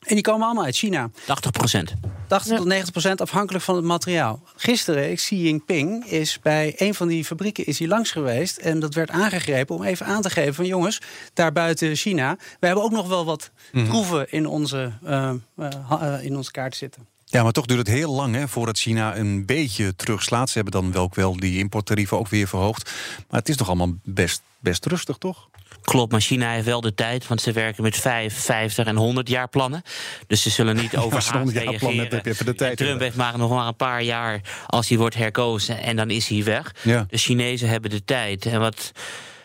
En 0.00 0.14
die 0.14 0.20
komen 0.20 0.46
allemaal 0.46 0.64
uit 0.64 0.76
China. 0.76 1.10
80 1.26 1.50
procent. 1.50 1.94
80 2.26 2.56
tot 2.56 2.66
90 2.66 2.90
procent 2.90 3.20
afhankelijk 3.20 3.64
van 3.64 3.76
het 3.76 3.84
materiaal. 3.84 4.42
Gisteren, 4.56 5.14
Xi 5.14 5.42
Jinping 5.42 6.04
is 6.04 6.38
bij 6.42 6.74
een 6.76 6.94
van 6.94 7.08
die 7.08 7.24
fabrieken 7.24 7.66
is 7.66 7.78
hij 7.78 7.88
langs 7.88 8.10
geweest. 8.10 8.56
En 8.56 8.80
dat 8.80 8.94
werd 8.94 9.10
aangegrepen 9.10 9.74
om 9.74 9.82
even 9.82 10.06
aan 10.06 10.22
te 10.22 10.30
geven 10.30 10.54
van 10.54 10.66
jongens, 10.66 11.00
daar 11.34 11.52
buiten 11.52 11.96
China. 11.96 12.36
We 12.60 12.66
hebben 12.66 12.84
ook 12.84 12.90
nog 12.90 13.08
wel 13.08 13.24
wat 13.24 13.50
mhm. 13.72 13.88
proeven 13.88 14.30
in 14.32 14.46
onze, 14.46 14.92
uh, 15.04 15.32
uh, 15.58 16.14
in 16.20 16.36
onze 16.36 16.50
kaart 16.50 16.76
zitten. 16.76 17.06
Ja, 17.24 17.42
maar 17.42 17.52
toch 17.52 17.66
duurt 17.66 17.86
het 17.86 17.96
heel 17.96 18.14
lang 18.14 18.34
hè, 18.34 18.48
voordat 18.48 18.78
China 18.78 19.16
een 19.16 19.46
beetje 19.46 19.96
terugslaat. 19.96 20.48
Ze 20.50 20.54
hebben 20.54 20.82
dan 20.82 20.92
wel, 20.92 21.10
wel 21.14 21.36
die 21.36 21.58
importtarieven 21.58 22.18
ook 22.18 22.28
weer 22.28 22.48
verhoogd. 22.48 22.90
Maar 23.28 23.38
het 23.38 23.48
is 23.48 23.56
toch 23.56 23.66
allemaal 23.66 23.94
best, 24.04 24.42
best 24.58 24.86
rustig, 24.86 25.16
toch? 25.16 25.48
Klopt, 25.82 26.12
maar 26.12 26.20
China 26.20 26.52
heeft 26.52 26.66
wel 26.66 26.80
de 26.80 26.94
tijd, 26.94 27.26
want 27.26 27.40
ze 27.40 27.52
werken 27.52 27.82
met 27.82 27.96
5, 27.96 28.34
50 28.34 28.86
en 28.86 28.96
100 28.96 29.28
jaar 29.28 29.48
plannen. 29.48 29.82
Dus 30.26 30.42
ze 30.42 30.50
zullen 30.50 30.76
niet 30.76 30.96
overhaast 30.96 31.28
ja, 31.32 31.60
reageren. 31.60 31.98
Heb 31.98 32.24
je 32.24 32.30
even 32.30 32.46
de 32.46 32.54
tijd 32.54 32.76
Trump 32.76 33.00
heeft 33.00 33.16
maar 33.16 33.38
nog 33.38 33.50
maar 33.50 33.66
een 33.66 33.76
paar 33.76 34.02
jaar 34.02 34.40
als 34.66 34.88
hij 34.88 34.98
wordt 34.98 35.14
herkozen 35.14 35.82
en 35.82 35.96
dan 35.96 36.10
is 36.10 36.28
hij 36.28 36.44
weg. 36.44 36.74
Ja. 36.82 37.04
De 37.08 37.18
Chinezen 37.18 37.68
hebben 37.68 37.90
de 37.90 38.04
tijd. 38.04 38.46
En 38.46 38.60
wat... 38.60 38.92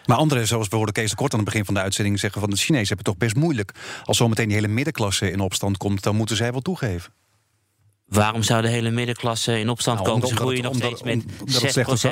Maar 0.06 0.18
anderen, 0.18 0.48
zoals 0.48 0.68
hoorden 0.70 0.94
Kees 0.94 1.10
de 1.10 1.16
Kort 1.16 1.34
aan 1.34 1.40
het 1.40 1.48
begin 1.48 1.66
van 1.66 1.74
de 1.74 1.80
uitzending 1.80 2.20
zeggen... 2.20 2.42
van 2.42 2.50
de 2.50 2.56
Chinezen 2.56 2.88
hebben 2.88 3.06
het 3.06 3.20
toch 3.20 3.30
best 3.30 3.36
moeilijk. 3.36 3.72
Als 4.04 4.18
zometeen 4.18 4.48
die 4.48 4.56
hele 4.56 4.68
middenklasse 4.68 5.32
in 5.32 5.40
opstand 5.40 5.78
komt... 5.78 6.04
dan 6.04 6.16
moeten 6.16 6.36
zij 6.36 6.52
wel 6.52 6.62
toegeven. 6.62 7.14
Waarom 8.06 8.44
zou 8.44 8.62
de 8.62 8.68
hele 8.68 8.90
middenklasse 8.90 9.60
in 9.60 9.70
opstand 9.70 10.00
nou, 10.00 10.10
komen? 10.10 10.28
Ze 10.28 10.36
groeien 10.36 10.64
nog 10.64 10.76
steeds 10.76 11.04
met 11.04 11.24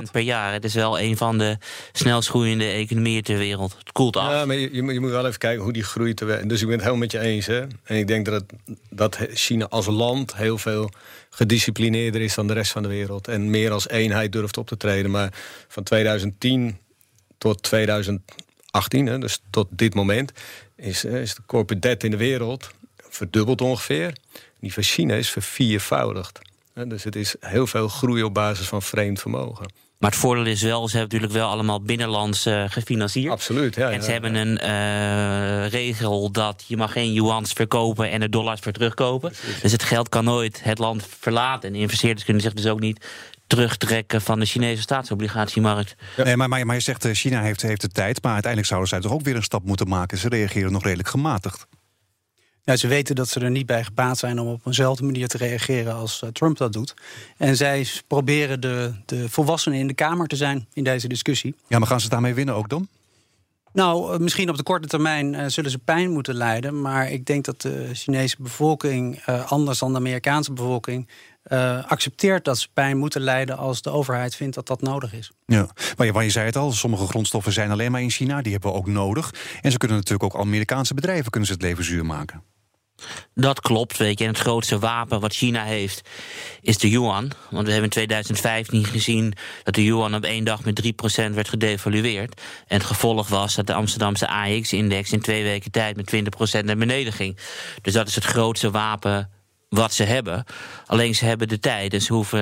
6% 0.07 0.11
per 0.11 0.21
jaar. 0.21 0.53
Het 0.53 0.63
is 0.63 0.73
wel 0.73 0.99
een 0.99 1.17
van 1.17 1.37
de 1.37 1.57
snelst 1.91 2.29
groeiende 2.29 2.65
economieën 2.65 3.21
ter 3.21 3.37
wereld. 3.37 3.75
Het 3.77 3.91
koelt 3.91 4.17
af. 4.17 4.31
Ja, 4.31 4.45
maar 4.45 4.55
je, 4.55 4.73
je, 4.73 4.99
moet 4.99 5.09
wel 5.09 5.25
even 5.25 5.39
kijken 5.39 5.63
hoe 5.63 5.73
die 5.73 5.83
groeit. 5.83 6.17
Dus 6.17 6.31
ik 6.33 6.47
ben 6.47 6.51
het 6.51 6.69
helemaal 6.69 6.95
met 6.95 7.11
je 7.11 7.19
eens. 7.19 7.45
Hè? 7.45 7.61
En 7.83 7.97
ik 7.97 8.07
denk 8.07 8.25
dat, 8.25 8.33
het, 8.33 8.77
dat 8.89 9.17
China 9.33 9.67
als 9.67 9.85
land 9.85 10.35
heel 10.35 10.57
veel 10.57 10.89
gedisciplineerder 11.29 12.21
is 12.21 12.35
dan 12.35 12.47
de 12.47 12.53
rest 12.53 12.71
van 12.71 12.81
de 12.81 12.89
wereld. 12.89 13.27
En 13.27 13.49
meer 13.49 13.71
als 13.71 13.89
eenheid 13.89 14.31
durft 14.31 14.57
op 14.57 14.67
te 14.67 14.77
treden. 14.77 15.11
Maar 15.11 15.33
van 15.67 15.83
2010 15.83 16.77
tot 17.37 17.63
2018, 17.63 19.05
hè, 19.05 19.19
dus 19.19 19.41
tot 19.49 19.67
dit 19.69 19.93
moment, 19.93 20.31
is, 20.75 21.03
is 21.03 21.35
de 21.35 21.41
corporate 21.45 21.87
debt 21.87 22.03
in 22.03 22.11
de 22.11 22.17
wereld 22.17 22.71
verdubbeld 23.09 23.61
ongeveer 23.61 24.13
die 24.63 24.73
van 24.73 24.83
China 24.83 25.15
is 25.15 25.29
verviervoudigd. 25.29 26.39
Dus 26.87 27.03
het 27.03 27.15
is 27.15 27.35
heel 27.39 27.67
veel 27.67 27.87
groei 27.87 28.23
op 28.23 28.33
basis 28.33 28.67
van 28.67 28.81
vreemd 28.81 29.19
vermogen. 29.19 29.71
Maar 29.97 30.11
het 30.11 30.19
voordeel 30.19 30.45
is 30.45 30.61
wel, 30.61 30.87
ze 30.87 30.97
hebben 30.97 31.19
natuurlijk 31.19 31.43
wel 31.43 31.51
allemaal 31.51 31.81
binnenlands 31.81 32.47
uh, 32.47 32.63
gefinancierd. 32.67 33.31
Absoluut, 33.31 33.75
ja. 33.75 33.91
En 33.91 34.03
ze 34.03 34.11
hebben 34.11 34.35
een 34.35 34.59
uh, 34.63 35.69
regel 35.69 36.31
dat 36.31 36.63
je 36.67 36.77
mag 36.77 36.91
geen 36.91 37.13
yuans 37.13 37.53
verkopen 37.53 38.11
en 38.11 38.21
er 38.21 38.29
dollars 38.29 38.59
voor 38.59 38.71
terugkopen. 38.71 39.33
Dus 39.61 39.71
het 39.71 39.83
geld 39.83 40.09
kan 40.09 40.23
nooit 40.23 40.63
het 40.63 40.77
land 40.77 41.07
verlaten. 41.19 41.69
En 41.69 41.75
investeerders 41.75 42.23
kunnen 42.23 42.43
zich 42.43 42.53
dus 42.53 42.67
ook 42.67 42.79
niet 42.79 43.05
terugtrekken 43.47 44.21
van 44.21 44.39
de 44.39 44.45
Chinese 44.45 44.81
staatsobligatiemarkt. 44.81 45.95
Nee, 46.17 46.37
maar, 46.37 46.49
maar, 46.49 46.65
maar 46.65 46.75
je 46.75 46.81
zegt, 46.81 47.05
eh, 47.05 47.13
China 47.13 47.41
heeft, 47.41 47.61
heeft 47.61 47.81
de 47.81 47.89
tijd, 47.89 48.23
maar 48.23 48.33
uiteindelijk 48.33 48.71
zouden 48.71 48.89
zij 48.89 49.01
toch 49.01 49.11
ook 49.11 49.23
weer 49.23 49.35
een 49.35 49.43
stap 49.43 49.65
moeten 49.65 49.87
maken. 49.87 50.17
Ze 50.17 50.29
reageren 50.29 50.71
nog 50.71 50.83
redelijk 50.83 51.09
gematigd. 51.09 51.67
Ja, 52.65 52.75
ze 52.75 52.87
weten 52.87 53.15
dat 53.15 53.29
ze 53.29 53.39
er 53.39 53.51
niet 53.51 53.65
bij 53.65 53.83
gebaat 53.83 54.17
zijn 54.17 54.39
om 54.39 54.47
op 54.47 54.65
eenzelfde 54.65 55.03
manier 55.03 55.27
te 55.27 55.37
reageren 55.37 55.93
als 55.93 56.21
uh, 56.23 56.29
Trump 56.29 56.57
dat 56.57 56.73
doet. 56.73 56.93
En 57.37 57.55
zij 57.55 57.87
proberen 58.07 58.61
de, 58.61 58.93
de 59.05 59.29
volwassenen 59.29 59.79
in 59.79 59.87
de 59.87 59.93
Kamer 59.93 60.27
te 60.27 60.35
zijn 60.35 60.67
in 60.73 60.83
deze 60.83 61.07
discussie. 61.07 61.55
Ja, 61.67 61.79
maar 61.79 61.87
gaan 61.87 62.01
ze 62.01 62.09
daarmee 62.09 62.33
winnen 62.33 62.55
ook 62.55 62.69
dan? 62.69 62.87
Nou, 63.73 64.19
misschien 64.19 64.49
op 64.49 64.57
de 64.57 64.63
korte 64.63 64.87
termijn 64.87 65.51
zullen 65.51 65.71
ze 65.71 65.77
pijn 65.77 66.11
moeten 66.11 66.35
lijden. 66.35 66.81
Maar 66.81 67.11
ik 67.11 67.25
denk 67.25 67.45
dat 67.45 67.61
de 67.61 67.89
Chinese 67.93 68.35
bevolking, 68.39 69.25
anders 69.25 69.79
dan 69.79 69.91
de 69.91 69.97
Amerikaanse 69.97 70.53
bevolking, 70.53 71.07
uh, 71.47 71.85
accepteert 71.85 72.45
dat 72.45 72.57
ze 72.57 72.67
pijn 72.73 72.97
moeten 72.97 73.21
lijden 73.21 73.57
als 73.57 73.81
de 73.81 73.89
overheid 73.89 74.35
vindt 74.35 74.55
dat 74.55 74.67
dat 74.67 74.81
nodig 74.81 75.13
is. 75.13 75.31
Ja, 75.45 75.67
maar 75.97 76.07
je, 76.07 76.23
je 76.23 76.29
zei 76.29 76.45
het 76.45 76.55
al, 76.55 76.71
sommige 76.71 77.07
grondstoffen 77.07 77.53
zijn 77.53 77.71
alleen 77.71 77.91
maar 77.91 78.01
in 78.01 78.09
China, 78.09 78.41
die 78.41 78.51
hebben 78.51 78.71
we 78.71 78.77
ook 78.77 78.87
nodig. 78.87 79.33
En 79.61 79.71
ze 79.71 79.77
kunnen 79.77 79.97
natuurlijk 79.97 80.35
ook 80.35 80.41
Amerikaanse 80.41 80.93
bedrijven 80.93 81.31
kunnen 81.31 81.49
ze 81.49 81.53
het 81.53 81.63
leven 81.63 81.83
zuur 81.83 82.05
maken. 82.05 82.43
Dat 83.35 83.61
klopt, 83.61 83.97
weet 83.97 84.19
je. 84.19 84.25
En 84.25 84.31
het 84.31 84.39
grootste 84.39 84.79
wapen 84.79 85.19
wat 85.19 85.33
China 85.33 85.63
heeft 85.63 86.09
is 86.61 86.77
de 86.77 86.89
yuan. 86.89 87.31
Want 87.49 87.65
we 87.65 87.71
hebben 87.71 87.83
in 87.83 87.89
2015 87.89 88.85
gezien 88.85 89.33
dat 89.63 89.73
de 89.73 89.83
yuan 89.83 90.15
op 90.15 90.23
één 90.23 90.43
dag 90.43 90.63
met 90.63 90.81
3% 91.29 91.33
werd 91.33 91.49
gedevalueerd. 91.49 92.41
En 92.67 92.77
het 92.77 92.85
gevolg 92.85 93.27
was 93.27 93.55
dat 93.55 93.67
de 93.67 93.73
Amsterdamse 93.73 94.27
AX-index 94.27 95.11
in 95.11 95.21
twee 95.21 95.43
weken 95.43 95.71
tijd 95.71 95.95
met 95.95 96.13
20% 96.59 96.63
naar 96.63 96.77
beneden 96.77 97.13
ging. 97.13 97.37
Dus 97.81 97.93
dat 97.93 98.07
is 98.07 98.15
het 98.15 98.23
grootste 98.23 98.71
wapen 98.71 99.29
wat 99.73 99.93
ze 99.93 100.03
hebben. 100.03 100.43
Alleen 100.85 101.15
ze 101.15 101.25
hebben 101.25 101.47
de 101.47 101.59
tijd. 101.59 101.93
En 101.93 102.01
ze, 102.01 102.13
hoeven, 102.13 102.39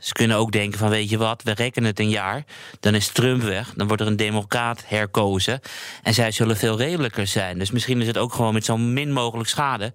ze 0.00 0.12
kunnen 0.12 0.36
ook 0.36 0.52
denken 0.52 0.78
van 0.78 0.88
weet 0.88 1.10
je 1.10 1.18
wat, 1.18 1.42
we 1.42 1.52
rekken 1.52 1.84
het 1.84 2.00
een 2.00 2.08
jaar. 2.08 2.44
Dan 2.80 2.94
is 2.94 3.08
Trump 3.08 3.42
weg. 3.42 3.72
Dan 3.76 3.86
wordt 3.86 4.02
er 4.02 4.08
een 4.08 4.16
democraat 4.16 4.82
herkozen. 4.86 5.60
En 6.02 6.14
zij 6.14 6.30
zullen 6.30 6.56
veel 6.56 6.78
redelijker 6.78 7.26
zijn. 7.26 7.58
Dus 7.58 7.70
misschien 7.70 8.00
is 8.00 8.06
het 8.06 8.18
ook 8.18 8.32
gewoon 8.32 8.54
met 8.54 8.64
zo 8.64 8.76
min 8.76 9.12
mogelijk 9.12 9.48
schade 9.48 9.92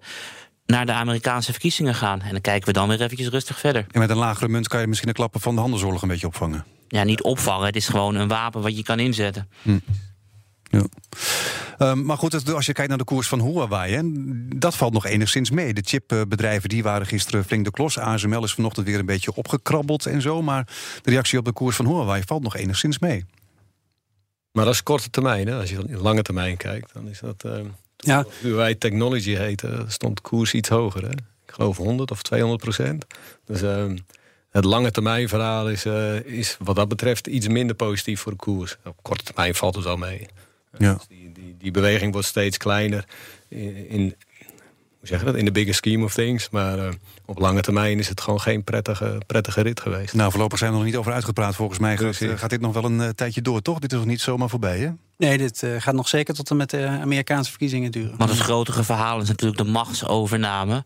naar 0.66 0.86
de 0.86 0.92
Amerikaanse 0.92 1.50
verkiezingen 1.50 1.94
gaan. 1.94 2.20
En 2.22 2.30
dan 2.30 2.40
kijken 2.40 2.66
we 2.66 2.72
dan 2.72 2.88
weer 2.88 3.00
eventjes 3.00 3.28
rustig 3.28 3.58
verder. 3.58 3.86
En 3.90 4.00
met 4.00 4.10
een 4.10 4.16
lagere 4.16 4.48
munt 4.48 4.68
kan 4.68 4.80
je 4.80 4.86
misschien 4.86 5.08
de 5.08 5.14
klappen 5.14 5.40
van 5.40 5.54
de 5.54 5.60
handelsoorlog 5.60 6.02
een 6.02 6.08
beetje 6.08 6.26
opvangen. 6.26 6.64
Ja, 6.88 7.04
niet 7.04 7.22
opvangen. 7.22 7.66
Het 7.66 7.76
is 7.76 7.88
gewoon 7.88 8.14
een 8.14 8.28
wapen 8.28 8.62
wat 8.62 8.76
je 8.76 8.82
kan 8.82 8.98
inzetten. 8.98 9.48
Hm. 9.62 9.78
Ja. 10.70 10.86
Ehm, 11.78 12.04
maar 12.04 12.18
goed, 12.18 12.54
als 12.54 12.66
je 12.66 12.72
kijkt 12.72 12.88
naar 12.88 12.98
de 12.98 13.04
koers 13.04 13.28
van 13.28 13.40
Huawei, 13.40 13.94
hè, 13.94 14.00
dat 14.58 14.76
valt 14.76 14.92
nog 14.92 15.06
enigszins 15.06 15.50
mee. 15.50 15.74
De 15.74 15.82
chipbedrijven 15.84 16.68
die 16.68 16.82
waren 16.82 17.06
gisteren 17.06 17.44
flink 17.44 17.64
de 17.64 17.70
klos. 17.70 17.98
ASML 17.98 18.44
is 18.44 18.54
vanochtend 18.54 18.86
weer 18.86 18.98
een 18.98 19.06
beetje 19.06 19.34
opgekrabbeld 19.34 20.06
en 20.06 20.22
zo. 20.22 20.42
Maar 20.42 20.68
de 21.02 21.10
reactie 21.10 21.38
op 21.38 21.44
de 21.44 21.52
koers 21.52 21.76
van 21.76 21.86
Huawei 21.86 22.22
valt 22.26 22.42
nog 22.42 22.56
enigszins 22.56 22.98
mee. 22.98 23.24
Maar 24.52 24.64
dat 24.64 24.74
is 24.74 24.82
korte 24.82 25.10
termijn. 25.10 25.46
Hè? 25.46 25.58
Als 25.60 25.70
je 25.70 25.84
in 25.86 25.98
lange 25.98 26.22
termijn 26.22 26.56
kijkt, 26.56 26.92
dan 26.92 27.08
is 27.08 27.20
dat. 27.20 27.44
Uh, 27.46 27.52
ja. 27.96 28.24
Huawei 28.40 28.78
Technology 28.78 29.34
heette, 29.34 29.84
stond 29.86 30.16
de 30.16 30.22
koers 30.22 30.54
iets 30.54 30.68
hoger. 30.68 31.02
Hè? 31.02 31.10
Ik 31.46 31.52
geloof 31.52 31.76
100 31.76 32.10
of 32.10 32.22
200 32.22 32.62
procent. 32.62 33.06
Dus. 33.44 33.62
Ehm, 33.62 33.96
het 34.50 34.64
lange 34.64 34.90
termijn 34.90 35.28
verhaal 35.28 35.70
is, 35.70 35.86
uh, 35.86 36.24
is 36.24 36.56
wat 36.60 36.76
dat 36.76 36.88
betreft 36.88 37.26
iets 37.26 37.48
minder 37.48 37.76
positief 37.76 38.20
voor 38.20 38.32
de 38.32 38.38
koers. 38.38 38.76
Op 38.84 39.02
korte 39.02 39.24
termijn 39.24 39.54
valt 39.54 39.74
het 39.74 39.84
wel 39.84 39.96
mee. 39.96 40.28
Ja. 40.78 40.94
Dus 40.94 41.06
die, 41.06 41.32
die, 41.58 41.70
beweging 41.70 42.12
wordt 42.12 42.26
steeds 42.26 42.56
kleiner 42.56 43.04
in, 43.48 44.14
hoe 44.98 45.08
zeg 45.08 45.18
je 45.18 45.24
dat, 45.24 45.34
in 45.34 45.44
de 45.44 45.52
bigger 45.52 45.74
scheme 45.74 46.04
of 46.04 46.14
things. 46.14 46.50
Maar 46.50 46.78
uh, 46.78 46.88
op 47.24 47.38
lange 47.38 47.60
termijn 47.60 47.98
is 47.98 48.08
het 48.08 48.20
gewoon 48.20 48.40
geen 48.40 48.64
prettige, 48.64 49.20
prettige 49.26 49.60
rit 49.60 49.80
geweest. 49.80 50.14
Nou, 50.14 50.30
voorlopig 50.30 50.58
zijn 50.58 50.70
we 50.70 50.76
er 50.76 50.82
nog 50.82 50.92
niet 50.92 51.00
over 51.00 51.12
uitgepraat. 51.12 51.54
Volgens 51.54 51.78
mij 51.78 51.96
gaat, 51.96 52.20
uh, 52.20 52.38
gaat 52.38 52.50
dit 52.50 52.60
nog 52.60 52.72
wel 52.72 52.84
een 52.84 53.00
uh, 53.00 53.08
tijdje 53.08 53.42
door, 53.42 53.62
toch? 53.62 53.78
Dit 53.78 53.92
is 53.92 53.98
nog 53.98 54.06
niet 54.06 54.20
zomaar 54.20 54.48
voorbij, 54.48 54.78
hè? 54.78 54.90
Nee, 55.16 55.38
dit 55.38 55.66
gaat 55.78 55.94
nog 55.94 56.08
zeker 56.08 56.34
tot 56.34 56.50
en 56.50 56.56
met 56.56 56.70
de 56.70 56.86
Amerikaanse 56.86 57.50
verkiezingen 57.50 57.90
duren. 57.90 58.14
Maar 58.18 58.28
het 58.28 58.38
grotere 58.38 58.82
verhaal 58.82 59.20
is 59.20 59.28
natuurlijk 59.28 59.58
de 59.58 59.70
machtsovername 59.70 60.84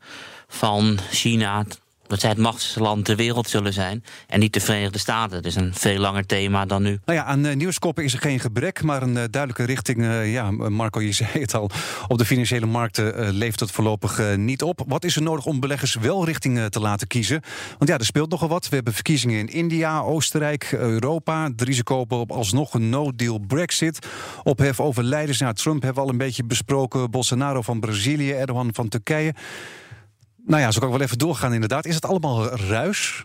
van 0.48 0.98
China 1.10 1.64
dat 2.10 2.20
zij 2.20 2.30
het 2.30 2.38
machtigste 2.38 2.80
land 2.80 3.04
ter 3.04 3.16
wereld 3.16 3.48
zullen 3.48 3.72
zijn. 3.72 4.04
En 4.26 4.40
niet 4.40 4.52
de 4.52 4.60
Verenigde 4.60 4.98
Staten. 4.98 5.36
Het 5.36 5.46
is 5.46 5.54
een 5.54 5.74
veel 5.74 5.98
langer 5.98 6.26
thema 6.26 6.66
dan 6.66 6.82
nu. 6.82 7.00
Nou 7.04 7.18
ja, 7.18 7.24
aan 7.24 7.46
uh, 7.46 7.54
nieuwskoppen 7.54 8.04
is 8.04 8.12
er 8.12 8.18
geen 8.18 8.40
gebrek. 8.40 8.82
Maar 8.82 9.02
een 9.02 9.16
uh, 9.16 9.22
duidelijke 9.30 9.64
richting, 9.64 9.98
uh, 9.98 10.32
ja, 10.32 10.50
Marco, 10.50 11.00
je 11.00 11.12
zei 11.22 11.30
het 11.32 11.54
al. 11.54 11.70
Op 12.08 12.18
de 12.18 12.24
financiële 12.24 12.66
markten 12.66 13.30
leeft 13.32 13.60
het 13.60 13.70
voorlopig 13.70 14.36
niet 14.36 14.62
op. 14.62 14.84
Wat 14.86 15.04
is 15.04 15.16
er 15.16 15.22
nodig 15.22 15.46
om 15.46 15.60
beleggers 15.60 15.94
wel 15.94 16.24
richting 16.24 16.68
te 16.68 16.80
laten 16.80 17.06
kiezen? 17.06 17.40
Want 17.78 17.90
ja, 17.90 17.98
er 17.98 18.04
speelt 18.04 18.30
nogal 18.30 18.48
wat. 18.48 18.68
We 18.68 18.74
hebben 18.74 18.94
verkiezingen 18.94 19.38
in 19.38 19.48
India, 19.48 20.00
Oostenrijk, 20.00 20.72
Europa. 20.72 21.44
Het 21.44 21.62
risico 21.62 22.06
op 22.08 22.32
alsnog 22.32 22.74
een 22.74 22.88
no-deal 22.88 23.38
Brexit. 23.38 24.06
Ophef 24.42 24.80
over 24.80 25.04
leiders. 25.04 25.38
Nou, 25.38 25.54
Trump 25.54 25.82
hebben 25.82 26.02
we 26.02 26.08
al 26.08 26.14
een 26.14 26.24
beetje 26.24 26.44
besproken. 26.44 27.10
Bolsonaro 27.10 27.62
van 27.62 27.80
Brazilië, 27.80 28.32
Erdogan 28.32 28.70
van 28.72 28.88
Turkije. 28.88 29.34
Nou 30.46 30.62
ja, 30.62 30.70
zo 30.70 30.78
kan 30.78 30.88
ik 30.88 30.94
wel 30.94 31.04
even 31.04 31.18
doorgaan 31.18 31.52
inderdaad. 31.54 31.86
Is 31.86 31.94
het 31.94 32.04
allemaal 32.04 32.56
ruis? 32.56 33.24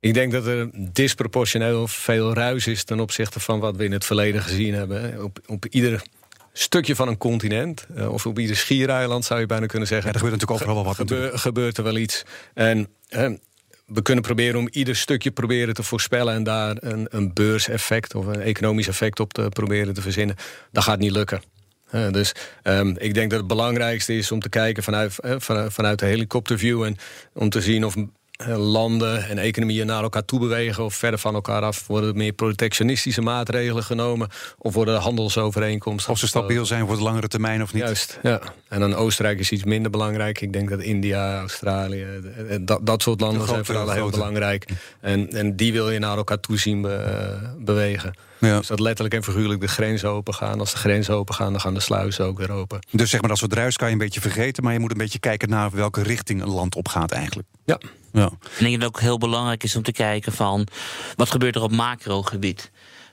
Ik 0.00 0.14
denk 0.14 0.32
dat 0.32 0.46
er 0.46 0.70
disproportioneel 0.92 1.88
veel 1.88 2.34
ruis 2.34 2.66
is 2.66 2.84
ten 2.84 3.00
opzichte 3.00 3.40
van 3.40 3.60
wat 3.60 3.76
we 3.76 3.84
in 3.84 3.92
het 3.92 4.04
verleden 4.04 4.42
gezien 4.42 4.74
hebben. 4.74 5.24
Op, 5.24 5.38
op 5.46 5.66
ieder 5.66 6.02
stukje 6.52 6.96
van 6.96 7.08
een 7.08 7.18
continent, 7.18 7.86
eh, 7.94 8.12
of 8.12 8.26
op 8.26 8.38
ieder 8.38 8.56
schiereiland 8.56 9.24
zou 9.24 9.40
je 9.40 9.46
bijna 9.46 9.66
kunnen 9.66 9.88
zeggen. 9.88 10.06
Ja, 10.06 10.14
er 10.14 10.20
gebeurt 10.20 10.40
natuurlijk 10.40 10.68
overal 10.68 10.84
wel 10.84 11.30
wat. 11.30 11.40
gebeurt 11.40 11.76
er 11.76 11.84
wel 11.84 11.96
iets. 11.96 12.22
En 12.54 12.88
we 13.86 14.02
kunnen 14.02 14.24
proberen 14.24 14.60
om 14.60 14.68
ieder 14.70 14.96
stukje 14.96 15.30
proberen 15.30 15.74
te 15.74 15.82
voorspellen 15.82 16.34
en 16.34 16.42
daar 16.42 16.76
een, 16.80 17.06
een 17.10 17.32
beurseffect 17.32 18.14
of 18.14 18.26
een 18.26 18.40
economisch 18.40 18.88
effect 18.88 19.20
op 19.20 19.32
te 19.32 19.46
proberen 19.48 19.94
te 19.94 20.02
verzinnen. 20.02 20.36
Dat 20.72 20.84
gaat 20.84 20.98
niet 20.98 21.12
lukken 21.12 21.42
dus 22.10 22.32
um, 22.62 22.96
ik 22.98 23.14
denk 23.14 23.30
dat 23.30 23.38
het 23.38 23.48
belangrijkste 23.48 24.16
is 24.16 24.32
om 24.32 24.40
te 24.40 24.48
kijken 24.48 24.82
vanuit, 24.82 25.16
vanuit 25.68 25.98
de 25.98 26.06
helikopterview 26.06 26.82
en 26.82 26.96
om 27.32 27.48
te 27.48 27.60
zien 27.60 27.84
of 27.84 27.94
landen 28.56 29.28
en 29.28 29.38
economieën 29.38 29.86
naar 29.86 30.02
elkaar 30.02 30.24
toe 30.24 30.38
bewegen 30.38 30.84
of 30.84 30.94
verder 30.94 31.20
van 31.20 31.34
elkaar 31.34 31.62
af. 31.62 31.86
Worden 31.86 32.10
er 32.10 32.16
meer 32.16 32.32
protectionistische 32.32 33.20
maatregelen 33.20 33.82
genomen 33.82 34.28
of 34.58 34.74
worden 34.74 34.94
er 34.94 35.00
handelsovereenkomsten? 35.00 36.12
Of 36.12 36.18
ze 36.18 36.26
stabiel 36.26 36.66
zijn 36.66 36.86
voor 36.86 36.96
de 36.96 37.02
langere 37.02 37.28
termijn 37.28 37.62
of 37.62 37.72
niet? 37.72 37.82
Juist, 37.82 38.18
ja. 38.22 38.40
En 38.68 38.80
dan 38.80 38.94
Oostenrijk 38.94 39.38
is 39.38 39.50
iets 39.50 39.64
minder 39.64 39.90
belangrijk. 39.90 40.40
Ik 40.40 40.52
denk 40.52 40.70
dat 40.70 40.80
India, 40.80 41.38
Australië, 41.38 42.06
dat, 42.60 42.86
dat 42.86 43.02
soort 43.02 43.20
landen 43.20 43.48
zijn 43.48 43.64
vooral 43.64 43.90
heel 43.90 44.10
belangrijk. 44.10 44.66
En, 45.00 45.30
en 45.30 45.56
die 45.56 45.72
wil 45.72 45.90
je 45.90 45.98
naar 45.98 46.16
elkaar 46.16 46.40
toe 46.40 46.58
zien 46.58 46.82
bewegen. 47.58 48.14
Ja. 48.44 48.58
Dus 48.58 48.66
dat 48.66 48.80
letterlijk 48.80 49.14
en 49.14 49.24
figuurlijk 49.24 49.60
de 49.60 49.68
grenzen 49.68 50.08
open 50.08 50.34
gaan. 50.34 50.60
Als 50.60 50.70
de 50.70 50.76
grenzen 50.76 51.14
open 51.14 51.34
gaan, 51.34 51.52
dan 51.52 51.60
gaan 51.60 51.74
de 51.74 51.80
sluizen 51.80 52.24
ook 52.24 52.38
weer 52.38 52.50
open. 52.50 52.86
Dus 52.90 53.10
zeg 53.10 53.20
maar, 53.20 53.28
dat 53.28 53.38
soort 53.38 53.52
ruis 53.52 53.76
kan 53.76 53.86
je 53.86 53.92
een 53.92 53.98
beetje 53.98 54.20
vergeten... 54.20 54.62
maar 54.62 54.72
je 54.72 54.78
moet 54.78 54.90
een 54.90 54.98
beetje 54.98 55.18
kijken 55.18 55.48
naar 55.48 55.70
welke 55.70 56.02
richting 56.02 56.42
een 56.42 56.50
land 56.50 56.74
opgaat 56.74 57.10
eigenlijk. 57.10 57.48
Ja. 57.64 57.78
ja. 58.12 58.24
En 58.24 58.30
ik 58.30 58.58
denk 58.58 58.72
dat 58.72 58.82
het 58.82 58.84
ook 58.84 59.00
heel 59.00 59.18
belangrijk 59.18 59.62
is 59.62 59.76
om 59.76 59.82
te 59.82 59.92
kijken 59.92 60.32
van... 60.32 60.66
wat 61.16 61.30
gebeurt 61.30 61.54
er 61.54 61.62
op 61.62 61.72
macrogebied? 61.72 62.70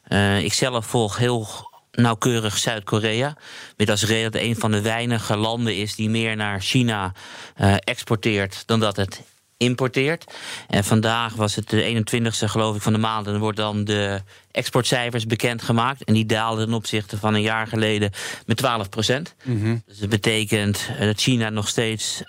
Uh, 0.07 0.43
ik 0.43 0.53
zelf 0.53 0.85
volg 0.85 1.17
heel 1.17 1.47
nauwkeurig 1.91 2.57
Zuid-Korea. 2.57 3.37
Weet 3.77 3.89
als 3.89 4.05
reden 4.05 4.31
dat 4.31 4.41
een 4.41 4.55
van 4.55 4.71
de 4.71 4.81
weinige 4.81 5.35
landen 5.35 5.75
is 5.75 5.95
die 5.95 6.09
meer 6.09 6.35
naar 6.35 6.61
China 6.61 7.13
uh, 7.61 7.75
exporteert 7.79 8.63
dan 8.65 8.79
dat 8.79 8.95
het 8.95 9.21
importeert. 9.61 10.33
En 10.67 10.83
vandaag 10.83 11.33
was 11.33 11.55
het 11.55 11.69
de 11.69 12.03
21ste 12.03 12.45
geloof 12.45 12.75
ik 12.75 12.81
van 12.81 12.93
de 12.93 12.99
maand. 12.99 13.25
En 13.25 13.31
dan 13.31 13.41
wordt 13.41 13.57
dan 13.57 13.83
de 13.83 14.21
exportcijfers 14.51 15.25
bekendgemaakt. 15.25 16.03
En 16.03 16.13
die 16.13 16.25
daalden 16.25 16.65
ten 16.65 16.73
opzichte 16.73 17.17
van 17.17 17.33
een 17.33 17.41
jaar 17.41 17.67
geleden 17.67 18.11
met 18.45 18.57
12 18.57 18.89
procent. 18.89 19.35
Mhm. 19.43 19.77
Dus 19.85 19.97
dat 19.97 20.09
betekent 20.09 20.89
dat 20.99 21.19
China 21.19 21.49
nog 21.49 21.67
steeds 21.67 22.23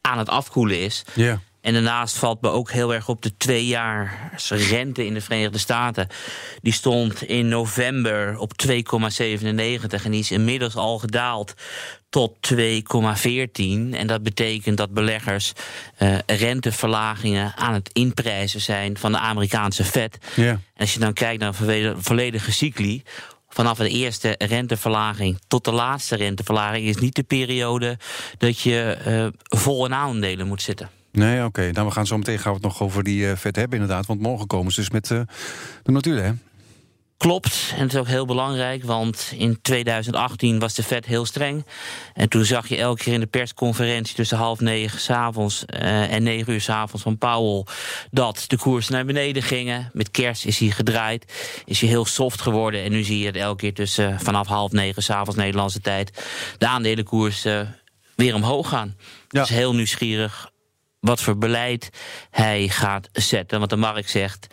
aan 0.00 0.18
het 0.18 0.28
afkoelen 0.28 0.80
is. 0.80 1.04
Ja. 1.14 1.40
En 1.60 1.72
daarnaast 1.72 2.16
valt 2.16 2.40
me 2.40 2.48
ook 2.48 2.70
heel 2.70 2.94
erg 2.94 3.08
op 3.08 3.22
de 3.22 3.36
tweejaars 3.36 4.50
rente 4.50 5.06
in 5.06 5.14
de 5.14 5.20
Verenigde 5.20 5.58
Staten. 5.58 6.08
Die 6.62 6.72
stond 6.72 7.22
in 7.22 7.48
november 7.48 8.38
op 8.38 8.52
2,97 8.66 8.76
en 10.04 10.10
die 10.10 10.20
is 10.20 10.30
inmiddels 10.30 10.76
al 10.76 10.98
gedaald 10.98 11.54
tot 12.08 12.36
2,14. 12.54 12.62
En 13.92 14.06
dat 14.06 14.22
betekent 14.22 14.76
dat 14.76 14.94
beleggers 14.94 15.52
uh, 15.98 16.18
renteverlagingen 16.26 17.56
aan 17.56 17.74
het 17.74 17.90
inprijzen 17.92 18.60
zijn 18.60 18.98
van 18.98 19.12
de 19.12 19.18
Amerikaanse 19.18 19.84
Fed. 19.84 20.18
Ja. 20.34 20.50
En 20.50 20.60
als 20.76 20.94
je 20.94 21.00
dan 21.00 21.12
kijkt 21.12 21.40
naar 21.40 21.54
een 21.60 22.02
volledige 22.02 22.52
cycli, 22.52 23.02
vanaf 23.48 23.78
de 23.78 23.88
eerste 23.88 24.34
renteverlaging 24.38 25.38
tot 25.48 25.64
de 25.64 25.72
laatste 25.72 26.16
renteverlaging 26.16 26.86
is 26.86 26.96
niet 26.96 27.14
de 27.14 27.22
periode 27.22 27.98
dat 28.38 28.60
je 28.60 28.98
uh, 29.06 29.26
vol 29.60 29.86
in 29.86 29.94
aandelen 29.94 30.46
moet 30.46 30.62
zitten. 30.62 30.90
Nee, 31.12 31.36
oké. 31.36 31.46
Okay. 31.46 31.70
Nou, 31.70 31.86
we 31.86 31.92
gaan 31.92 32.06
zo 32.06 32.18
meteen 32.18 32.38
gaan 32.38 32.52
we 32.52 32.58
het 32.58 32.66
nog 32.66 32.82
over 32.82 33.02
die 33.02 33.22
uh, 33.22 33.36
vet 33.36 33.56
hebben 33.56 33.80
inderdaad. 33.80 34.06
Want 34.06 34.20
morgen 34.20 34.46
komen 34.46 34.72
ze 34.72 34.80
dus 34.80 34.90
met 34.90 35.10
uh, 35.10 35.20
de 35.82 35.92
notulen, 35.92 36.24
hè? 36.24 36.32
Klopt, 37.16 37.72
en 37.74 37.82
het 37.82 37.92
is 37.92 37.98
ook 37.98 38.06
heel 38.06 38.26
belangrijk, 38.26 38.84
want 38.84 39.32
in 39.36 39.58
2018 39.62 40.58
was 40.58 40.74
de 40.74 40.82
vet 40.82 41.06
heel 41.06 41.26
streng. 41.26 41.66
En 42.14 42.28
toen 42.28 42.44
zag 42.44 42.68
je 42.68 42.76
elke 42.76 43.02
keer 43.02 43.12
in 43.12 43.20
de 43.20 43.26
persconferentie 43.26 44.14
tussen 44.14 44.36
half 44.36 44.60
negen 44.60 45.00
s'avonds 45.00 45.64
uh, 45.74 46.12
en 46.12 46.22
negen 46.22 46.52
uur 46.52 46.60
s'avonds 46.60 47.02
van 47.02 47.18
Powell 47.18 47.64
dat 48.10 48.44
de 48.46 48.56
koersen 48.56 48.92
naar 48.92 49.04
beneden 49.04 49.42
gingen. 49.42 49.90
Met 49.92 50.10
kerst 50.10 50.44
is 50.44 50.58
hij 50.58 50.68
gedraaid, 50.68 51.32
is 51.64 51.80
hij 51.80 51.88
heel 51.88 52.04
soft 52.04 52.40
geworden. 52.40 52.82
En 52.82 52.90
nu 52.90 53.02
zie 53.02 53.18
je 53.18 53.26
het 53.26 53.36
elke 53.36 53.56
keer 53.56 53.74
tussen 53.74 54.20
vanaf 54.20 54.46
half 54.46 54.72
negen 54.72 55.02
s'avonds 55.02 55.36
Nederlandse 55.36 55.80
tijd 55.80 56.24
de 56.58 56.66
aandelenkoers 56.66 57.46
weer 58.14 58.34
omhoog 58.34 58.68
gaan. 58.68 58.96
Ja. 59.28 59.40
Dus 59.40 59.48
heel 59.48 59.74
nieuwsgierig 59.74 60.49
wat 61.00 61.20
voor 61.20 61.38
beleid 61.38 61.90
hij 62.30 62.68
gaat 62.68 63.08
zetten. 63.12 63.58
Want 63.58 63.70
de 63.70 63.76
markt 63.76 64.10
zegt, 64.10 64.46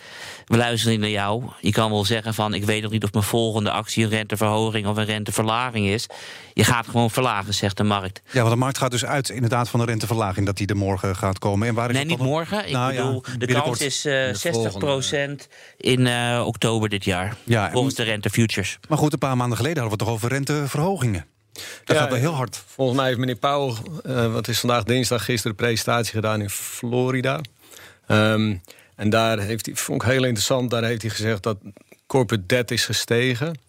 we 0.45 0.57
luisteren 0.57 0.91
niet 0.93 1.01
naar 1.01 1.09
jou. 1.09 1.43
Je 1.59 1.71
kan 1.71 1.91
wel 1.91 2.05
zeggen 2.05 2.33
van, 2.33 2.53
ik 2.53 2.63
weet 2.63 2.81
nog 2.81 2.91
niet 2.91 3.03
of 3.03 3.11
mijn 3.13 3.23
volgende 3.25 3.71
actie 3.71 4.03
een 4.03 4.09
renteverhoging 4.09 4.87
of 4.87 4.97
een 4.97 5.05
renteverlaging 5.05 5.87
is. 5.87 6.07
Je 6.53 6.63
gaat 6.63 6.87
gewoon 6.87 7.11
verlagen, 7.11 7.53
zegt 7.53 7.77
de 7.77 7.83
markt. 7.83 8.21
Ja, 8.31 8.39
want 8.39 8.49
de 8.49 8.59
markt 8.59 8.77
gaat 8.77 8.91
dus 8.91 9.05
uit 9.05 9.29
inderdaad 9.29 9.69
van 9.69 9.79
de 9.79 9.85
renteverlaging 9.85 10.45
dat 10.45 10.57
die 10.57 10.67
er 10.67 10.77
morgen 10.77 11.15
gaat 11.15 11.39
komen. 11.39 11.67
En 11.67 11.73
waar 11.73 11.89
is 11.89 11.95
nee, 11.95 12.05
niet 12.05 12.17
morgen. 12.17 12.67
Ik 12.67 12.73
nou 12.73 12.95
bedoel, 12.95 13.23
de 13.37 13.47
kans 13.47 13.81
is 13.81 14.05
uh, 14.05 14.33
60% 15.37 15.47
in 15.77 16.05
uh, 16.05 16.43
oktober 16.45 16.89
dit 16.89 17.05
jaar. 17.05 17.35
Ja, 17.43 17.71
volgens 17.71 17.95
de 17.95 18.03
rente 18.03 18.29
futures. 18.29 18.79
Maar 18.89 18.97
goed, 18.97 19.13
een 19.13 19.19
paar 19.19 19.37
maanden 19.37 19.57
geleden 19.57 19.81
hadden 19.81 19.97
we 19.97 20.03
het 20.03 20.13
toch 20.13 20.23
over 20.23 20.37
renteverhogingen. 20.37 21.25
Dat 21.83 21.97
gaat 21.97 22.09
wel 22.09 22.19
heel 22.19 22.33
hard. 22.33 22.63
Volgens 22.67 22.97
mij 22.97 23.07
heeft 23.07 23.19
meneer 23.19 23.35
Powell, 23.35 23.75
uh, 24.05 24.33
wat 24.33 24.47
is 24.47 24.59
vandaag 24.59 24.83
dinsdag, 24.83 25.25
gisteren 25.25 25.51
een 25.51 25.65
presentatie 25.65 26.13
gedaan 26.13 26.41
in 26.41 26.49
Florida. 26.49 27.41
Um, 28.07 28.61
en 28.95 29.09
daar 29.09 29.39
heeft 29.39 29.65
hij, 29.65 29.75
vond 29.75 30.01
ik 30.01 30.07
heel 30.07 30.23
interessant, 30.23 30.69
daar 30.69 30.83
heeft 30.83 31.01
hij 31.01 31.11
gezegd 31.11 31.43
dat 31.43 31.57
corporate 32.07 32.45
debt 32.45 32.71
is 32.71 32.85
gestegen. 32.85 33.59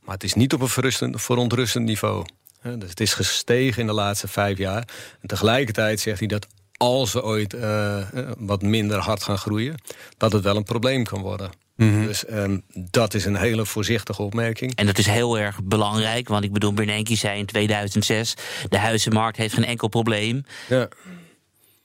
Maar 0.00 0.14
het 0.14 0.24
is 0.24 0.34
niet 0.34 0.52
op 0.52 0.60
een 0.60 1.18
verontrustend 1.18 1.84
niveau. 1.84 2.24
Dus 2.62 2.90
het 2.90 3.00
is 3.00 3.14
gestegen 3.14 3.80
in 3.80 3.86
de 3.86 3.92
laatste 3.92 4.28
vijf 4.28 4.58
jaar. 4.58 4.88
En 5.20 5.28
tegelijkertijd 5.28 6.00
zegt 6.00 6.18
hij 6.18 6.28
dat 6.28 6.46
als 6.76 7.12
we 7.12 7.22
ooit 7.22 7.54
uh, 7.54 7.96
wat 8.38 8.62
minder 8.62 8.98
hard 8.98 9.22
gaan 9.22 9.38
groeien, 9.38 9.74
dat 10.16 10.32
het 10.32 10.42
wel 10.42 10.56
een 10.56 10.64
probleem 10.64 11.04
kan 11.04 11.20
worden. 11.20 11.50
Mhm. 11.76 12.06
Dus 12.06 12.24
um, 12.30 12.62
dat 12.90 13.14
is 13.14 13.24
een 13.24 13.36
hele 13.36 13.66
voorzichtige 13.66 14.22
opmerking. 14.22 14.74
En 14.74 14.86
dat 14.86 14.98
is 14.98 15.06
heel 15.06 15.38
erg 15.38 15.62
belangrijk, 15.62 16.28
want 16.28 16.44
ik 16.44 16.52
bedoel, 16.52 16.72
Bernanke 16.72 17.16
zei 17.16 17.38
in 17.38 17.46
2006... 17.46 18.34
de 18.68 18.78
huizenmarkt 18.78 19.36
heeft 19.36 19.54
geen 19.54 19.64
enkel 19.64 19.88
probleem. 19.88 20.44
Ja. 20.68 20.88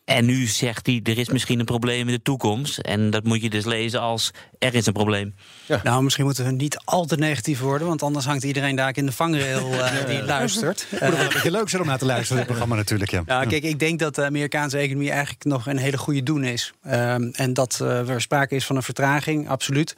En 0.09 0.25
nu 0.25 0.45
zegt 0.45 0.85
hij, 0.85 0.99
er 1.03 1.17
is 1.17 1.29
misschien 1.29 1.59
een 1.59 1.65
probleem 1.65 2.07
in 2.07 2.13
de 2.13 2.21
toekomst. 2.21 2.77
En 2.77 3.09
dat 3.09 3.23
moet 3.23 3.41
je 3.41 3.49
dus 3.49 3.65
lezen 3.65 4.01
als, 4.01 4.31
er 4.59 4.75
is 4.75 4.85
een 4.85 4.93
probleem. 4.93 5.35
Ja. 5.65 5.79
Nou, 5.83 6.03
misschien 6.03 6.25
moeten 6.25 6.45
we 6.45 6.51
niet 6.51 6.79
al 6.83 7.05
te 7.05 7.15
negatief 7.15 7.59
worden... 7.59 7.87
want 7.87 8.03
anders 8.03 8.25
hangt 8.25 8.43
iedereen 8.43 8.75
daar 8.75 8.97
in 8.97 9.05
de 9.05 9.11
vangrail 9.11 9.73
uh, 9.73 10.05
die 10.07 10.23
luistert. 10.23 10.85
Het 10.89 11.01
moet 11.01 11.17
wel 11.17 11.25
een 11.25 11.33
beetje 11.33 11.51
leuk 11.51 11.69
zijn 11.69 11.81
om 11.81 11.87
naar 11.87 11.97
te 11.97 12.05
luisteren, 12.05 12.37
dit 12.37 12.45
programma 12.45 12.75
natuurlijk. 12.75 13.11
Ja. 13.11 13.23
ja, 13.25 13.45
kijk, 13.45 13.63
ik 13.63 13.79
denk 13.79 13.99
dat 13.99 14.15
de 14.15 14.25
Amerikaanse 14.25 14.77
economie 14.77 15.11
eigenlijk 15.11 15.43
nog 15.43 15.67
een 15.67 15.77
hele 15.77 15.97
goede 15.97 16.23
doen 16.23 16.43
is. 16.43 16.73
Um, 16.87 17.31
en 17.31 17.53
dat 17.53 17.79
uh, 17.81 18.09
er 18.09 18.21
sprake 18.21 18.55
is 18.55 18.65
van 18.65 18.75
een 18.75 18.83
vertraging, 18.83 19.49
absoluut. 19.49 19.93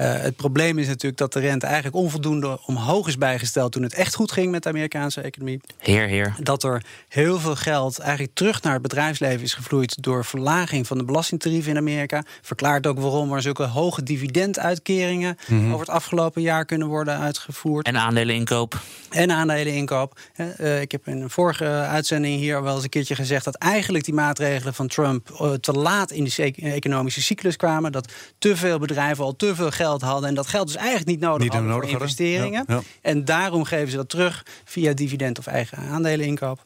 Uh, 0.00 0.12
het 0.12 0.36
probleem 0.36 0.78
is 0.78 0.86
natuurlijk 0.86 1.16
dat 1.16 1.32
de 1.32 1.40
rente 1.40 1.66
eigenlijk 1.66 1.96
onvoldoende 1.96 2.60
omhoog 2.66 3.08
is 3.08 3.18
bijgesteld... 3.18 3.72
toen 3.72 3.82
het 3.82 3.94
echt 3.94 4.14
goed 4.14 4.32
ging 4.32 4.50
met 4.50 4.62
de 4.62 4.68
Amerikaanse 4.68 5.20
economie. 5.20 5.60
Heer, 5.78 6.06
heer. 6.06 6.34
Dat 6.40 6.62
er 6.62 6.82
heel 7.08 7.40
veel 7.40 7.56
geld 7.56 7.98
eigenlijk 7.98 8.34
terug 8.34 8.62
naar 8.62 8.72
het 8.72 8.82
bedrijfsleven 8.82 9.42
is 9.42 9.51
gevloeid 9.54 10.02
door 10.02 10.24
verlaging 10.24 10.86
van 10.86 10.98
de 10.98 11.04
belastingtarieven 11.04 11.70
in 11.70 11.76
Amerika. 11.76 12.24
Verklaart 12.42 12.86
ook 12.86 12.98
waarom 12.98 13.32
er 13.32 13.42
zulke 13.42 13.62
hoge 13.62 14.02
dividenduitkeringen 14.02 15.36
mm 15.48 15.70
over 15.72 15.86
het 15.86 15.94
afgelopen 15.94 16.42
jaar 16.42 16.64
kunnen 16.64 16.88
worden 16.88 17.18
uitgevoerd. 17.18 17.86
En 17.86 17.96
aandeleninkoop. 17.96 18.80
En 19.10 19.30
aandeleninkoop. 19.30 20.20
Uh, 20.36 20.80
ik 20.80 20.92
heb 20.92 21.06
in 21.06 21.20
een 21.20 21.30
vorige 21.30 21.64
uitzending 21.66 22.38
hier 22.38 22.62
wel 22.62 22.74
eens 22.74 22.82
een 22.82 22.88
keertje 22.88 23.14
gezegd 23.14 23.44
dat 23.44 23.54
eigenlijk 23.54 24.04
die 24.04 24.14
maatregelen 24.14 24.74
van 24.74 24.88
Trump 24.88 25.30
uh, 25.30 25.52
te 25.52 25.72
laat 25.72 26.10
in 26.10 26.24
de 26.24 26.52
economische 26.56 27.22
cyclus 27.22 27.56
kwamen. 27.56 27.92
Dat 27.92 28.12
te 28.38 28.56
veel 28.56 28.78
bedrijven 28.78 29.24
al 29.24 29.36
te 29.36 29.54
veel 29.54 29.70
geld 29.70 30.02
hadden 30.02 30.28
en 30.28 30.34
dat 30.34 30.46
geld 30.46 30.66
dus 30.66 30.76
eigenlijk 30.76 31.08
niet 31.08 31.20
nodig 31.20 31.42
niet 31.42 31.52
hadden 31.52 31.72
voor 31.72 31.88
investeringen. 31.88 32.64
Ja, 32.66 32.74
ja. 32.74 32.82
En 33.00 33.24
daarom 33.24 33.64
geven 33.64 33.90
ze 33.90 33.96
dat 33.96 34.08
terug 34.08 34.46
via 34.64 34.92
dividend 34.92 35.38
of 35.38 35.46
eigen 35.46 35.78
aandeleninkoop. 35.78 36.64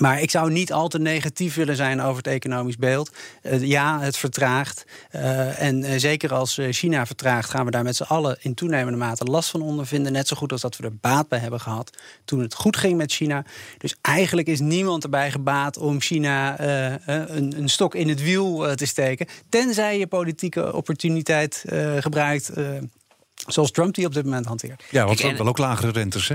Maar 0.00 0.20
ik 0.20 0.30
zou 0.30 0.50
niet 0.50 0.72
al 0.72 0.88
te 0.88 0.98
negatief 0.98 1.54
willen 1.54 1.76
zijn 1.76 2.00
over 2.00 2.16
het 2.16 2.26
economisch 2.26 2.76
beeld. 2.76 3.10
Uh, 3.42 3.62
ja, 3.62 4.00
het 4.00 4.16
vertraagt. 4.16 4.84
Uh, 5.14 5.60
en 5.60 5.84
uh, 5.84 5.90
zeker 5.96 6.34
als 6.34 6.58
China 6.70 7.06
vertraagt, 7.06 7.50
gaan 7.50 7.64
we 7.64 7.70
daar 7.70 7.82
met 7.82 7.96
z'n 7.96 8.02
allen 8.02 8.36
in 8.40 8.54
toenemende 8.54 8.98
mate 8.98 9.24
last 9.24 9.50
van 9.50 9.62
ondervinden. 9.62 10.12
Net 10.12 10.28
zo 10.28 10.36
goed 10.36 10.52
als 10.52 10.60
dat 10.60 10.76
we 10.76 10.84
er 10.84 10.96
baat 10.96 11.28
bij 11.28 11.38
hebben 11.38 11.60
gehad 11.60 11.96
toen 12.24 12.40
het 12.40 12.54
goed 12.54 12.76
ging 12.76 12.96
met 12.96 13.12
China. 13.12 13.44
Dus 13.78 13.94
eigenlijk 14.00 14.48
is 14.48 14.60
niemand 14.60 15.04
erbij 15.04 15.30
gebaat 15.30 15.76
om 15.76 16.00
China 16.00 16.60
een, 16.60 17.58
een, 17.58 17.68
stok 17.68 17.94
in 17.94 18.08
het 18.08 18.22
wiel 18.22 18.74
te 18.74 18.86
steken. 18.86 19.26
Tenzij 19.48 19.98
je 19.98 20.06
politieke 20.06 20.72
opportuniteit 20.72 21.64
gebruikt. 21.98 22.50
Zoals 23.46 23.70
Trump 23.70 23.94
die 23.94 24.06
op 24.06 24.14
dit 24.14 24.24
moment 24.24 24.46
hanteert. 24.46 24.84
Ja, 24.90 25.04
want 25.04 25.18
Trump 25.18 25.36
wil 25.36 25.46
ook 25.46 25.58
lagere 25.58 25.92
rentes, 25.92 26.28
hè? 26.28 26.34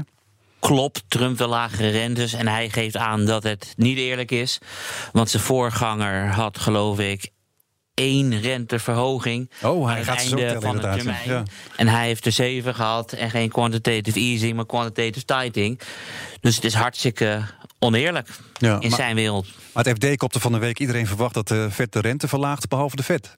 Klopt, 0.59 1.03
Trump 1.07 1.37
wil 1.37 1.47
lagere 1.47 1.89
rentes. 1.89 2.33
En 2.33 2.47
hij 2.47 2.69
geeft 2.69 2.97
aan 2.97 3.25
dat 3.25 3.43
het 3.43 3.73
niet 3.77 3.97
eerlijk 3.97 4.31
is. 4.31 4.57
Want 5.11 5.29
zijn 5.29 5.43
voorganger 5.43 6.27
had, 6.27 6.59
geloof 6.59 6.99
ik, 6.99 7.29
één 7.93 8.41
renteverhoging. 8.41 9.51
Oh, 9.63 9.87
hij 9.87 10.03
gaat 10.03 10.23
het 10.23 10.39
einde 10.39 10.61
van 10.61 10.75
de 10.75 10.81
termijn. 10.81 11.29
Ja. 11.29 11.43
En 11.75 11.87
hij 11.87 12.05
heeft 12.05 12.25
er 12.25 12.31
zeven 12.31 12.75
gehad. 12.75 13.13
En 13.13 13.29
geen 13.29 13.49
quantitative 13.49 14.19
easing, 14.19 14.55
maar 14.55 14.65
quantitative 14.65 15.25
tightening. 15.25 15.79
Dus 16.41 16.55
het 16.55 16.63
is 16.63 16.73
hartstikke 16.73 17.41
oneerlijk 17.79 18.29
ja, 18.57 18.79
in 18.79 18.91
zijn 18.91 19.15
wereld. 19.15 19.47
Maar 19.73 19.85
het 19.85 20.03
FD 20.03 20.17
kopte 20.17 20.39
van 20.39 20.51
de 20.51 20.57
week 20.57 20.79
iedereen 20.79 21.07
verwacht 21.07 21.33
dat 21.33 21.47
de 21.47 21.67
Fed 21.71 21.91
de 21.91 21.99
rente 21.99 22.27
verlaagt, 22.27 22.67
behalve 22.67 22.95
de 22.95 23.03
Fed. 23.03 23.37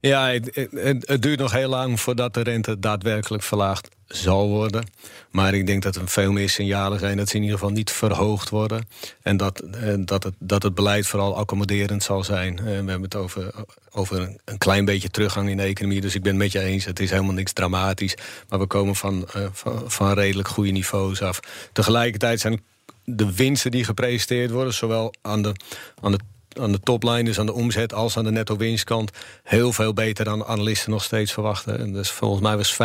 Ja, 0.00 0.28
het, 0.28 0.68
het, 1.06 1.22
duurt 1.22 1.38
nog 1.38 1.52
heel 1.52 1.68
lang 1.68 2.00
voordat 2.00 2.34
de 2.34 2.42
rente 2.42 2.78
daadwerkelijk 2.78 3.42
verlaagd 3.42 3.88
zal 4.10 4.48
worden. 4.48 4.84
Maar 5.30 5.54
ik 5.54 5.66
denk 5.66 5.82
dat 5.82 5.96
er 5.96 6.08
veel 6.08 6.32
meer 6.32 6.48
signalen 6.48 6.98
zijn 6.98 7.16
dat 7.16 7.28
ze 7.28 7.36
in 7.36 7.42
ieder 7.42 7.58
geval 7.58 7.72
niet 7.72 7.90
verhoogd 7.90 8.48
worden. 8.48 8.88
En 9.22 9.36
dat, 9.36 9.60
eh, 9.60 9.94
dat, 9.98 10.22
het, 10.22 10.34
dat 10.38 10.62
het 10.62 10.74
beleid 10.74 11.06
vooral 11.06 11.36
accommoderend 11.36 12.02
zal 12.02 12.24
zijn. 12.24 12.58
Eh, 12.58 12.64
we 12.64 12.70
hebben 12.70 13.02
het 13.02 13.16
over, 13.16 13.54
over 13.90 14.36
een 14.44 14.58
klein 14.58 14.84
beetje 14.84 15.10
teruggang 15.10 15.48
in 15.48 15.56
de 15.56 15.62
economie. 15.62 16.00
Dus 16.00 16.14
ik 16.14 16.22
ben 16.22 16.32
het 16.32 16.42
met 16.42 16.52
je 16.52 16.60
eens, 16.60 16.84
het 16.84 17.00
is 17.00 17.10
helemaal 17.10 17.34
niks 17.34 17.52
dramatisch. 17.52 18.14
Maar 18.48 18.58
we 18.58 18.66
komen 18.66 18.96
van, 18.96 19.28
uh, 19.36 19.46
van, 19.52 19.90
van 19.90 20.12
redelijk 20.12 20.48
goede 20.48 20.70
niveaus 20.70 21.22
af. 21.22 21.40
Tegelijkertijd 21.72 22.40
zijn 22.40 22.62
de 23.04 23.34
winsten 23.34 23.70
die 23.70 23.84
gepresenteerd 23.84 24.50
worden, 24.50 24.74
zowel 24.74 25.14
aan 25.22 25.42
de, 25.42 25.54
aan 26.00 26.12
de 26.12 26.18
aan 26.58 26.72
de 26.72 26.80
topline, 26.80 27.24
dus 27.24 27.38
aan 27.38 27.46
de 27.46 27.52
omzet 27.52 27.94
als 27.94 28.16
aan 28.16 28.24
de 28.24 28.30
netto 28.30 28.56
winstkant, 28.56 29.10
heel 29.42 29.72
veel 29.72 29.92
beter 29.92 30.24
dan 30.24 30.44
analisten 30.44 30.90
nog 30.90 31.02
steeds 31.02 31.32
verwachten. 31.32 31.78
En 31.78 31.92
dus 31.92 32.10
volgens 32.10 32.42
mij 32.42 32.56
was 32.56 32.72
75% 32.72 32.76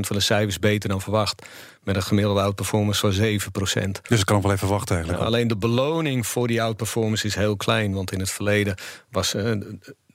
van 0.00 0.16
de 0.16 0.20
cijfers 0.20 0.58
beter 0.58 0.88
dan 0.88 1.00
verwacht. 1.00 1.46
Met 1.82 1.96
een 1.96 2.02
gemiddelde 2.02 2.40
outperformance 2.40 3.00
van 3.00 3.12
7%. 3.88 3.90
Dus 4.08 4.20
ik 4.20 4.26
kan 4.26 4.42
wel 4.42 4.52
even 4.52 4.68
wachten 4.68 4.96
eigenlijk. 4.96 5.24
alleen 5.24 5.48
de 5.48 5.56
beloning 5.56 6.26
voor 6.26 6.48
die 6.48 6.62
outperformance 6.62 7.26
is 7.26 7.34
heel 7.34 7.56
klein. 7.56 7.92
Want 7.92 8.12
in 8.12 8.18
het 8.18 8.30
verleden 8.30 8.74
was 9.10 9.34
uh, 9.34 9.52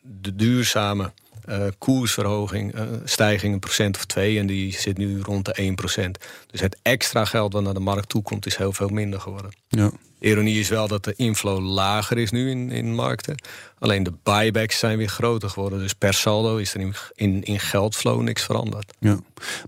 de 0.02 0.36
duurzame 0.36 1.12
uh, 1.50 1.66
koersverhoging, 1.78 2.76
uh, 2.76 2.82
stijging 3.04 3.54
een 3.54 3.60
procent 3.60 3.96
of 3.96 4.06
twee. 4.06 4.40
En 4.40 4.48
die 4.48 4.74
zit 4.74 4.98
nu 4.98 5.22
rond 5.22 5.46
de 5.46 5.54
1 5.54 5.76
procent. 5.76 6.18
Dus 6.48 6.60
het 6.60 6.78
extra 6.82 7.26
geld 7.26 7.54
wat 7.54 7.64
naar 7.64 7.74
de 7.74 7.80
markt 7.80 8.10
toe 8.10 8.22
komt, 8.22 8.46
is 8.46 8.56
heel 8.56 8.74
veel 8.74 8.90
minder 8.90 9.20
geworden. 9.20 9.52
Ja. 9.68 9.92
Ironie 10.20 10.60
is 10.60 10.70
wel 10.70 10.88
dat 10.88 11.04
de 11.04 11.14
inflow 11.16 11.60
lager 11.60 12.18
is 12.18 12.32
nu 12.32 12.50
in, 12.50 12.72
in 12.72 12.96
markten. 12.96 13.36
Alleen 13.80 14.04
de 14.04 14.14
buybacks 14.24 14.80
zijn 14.80 14.98
weer 14.98 15.08
groter 15.08 15.50
geworden. 15.50 15.80
Dus 15.80 15.94
per 15.94 16.14
saldo 16.14 16.58
is 16.58 16.74
er 16.74 16.80
in, 16.80 16.94
in, 17.16 17.44
in 17.44 17.60
geldflow 17.60 18.22
niks 18.22 18.44
veranderd. 18.44 18.94
Ja. 19.00 19.20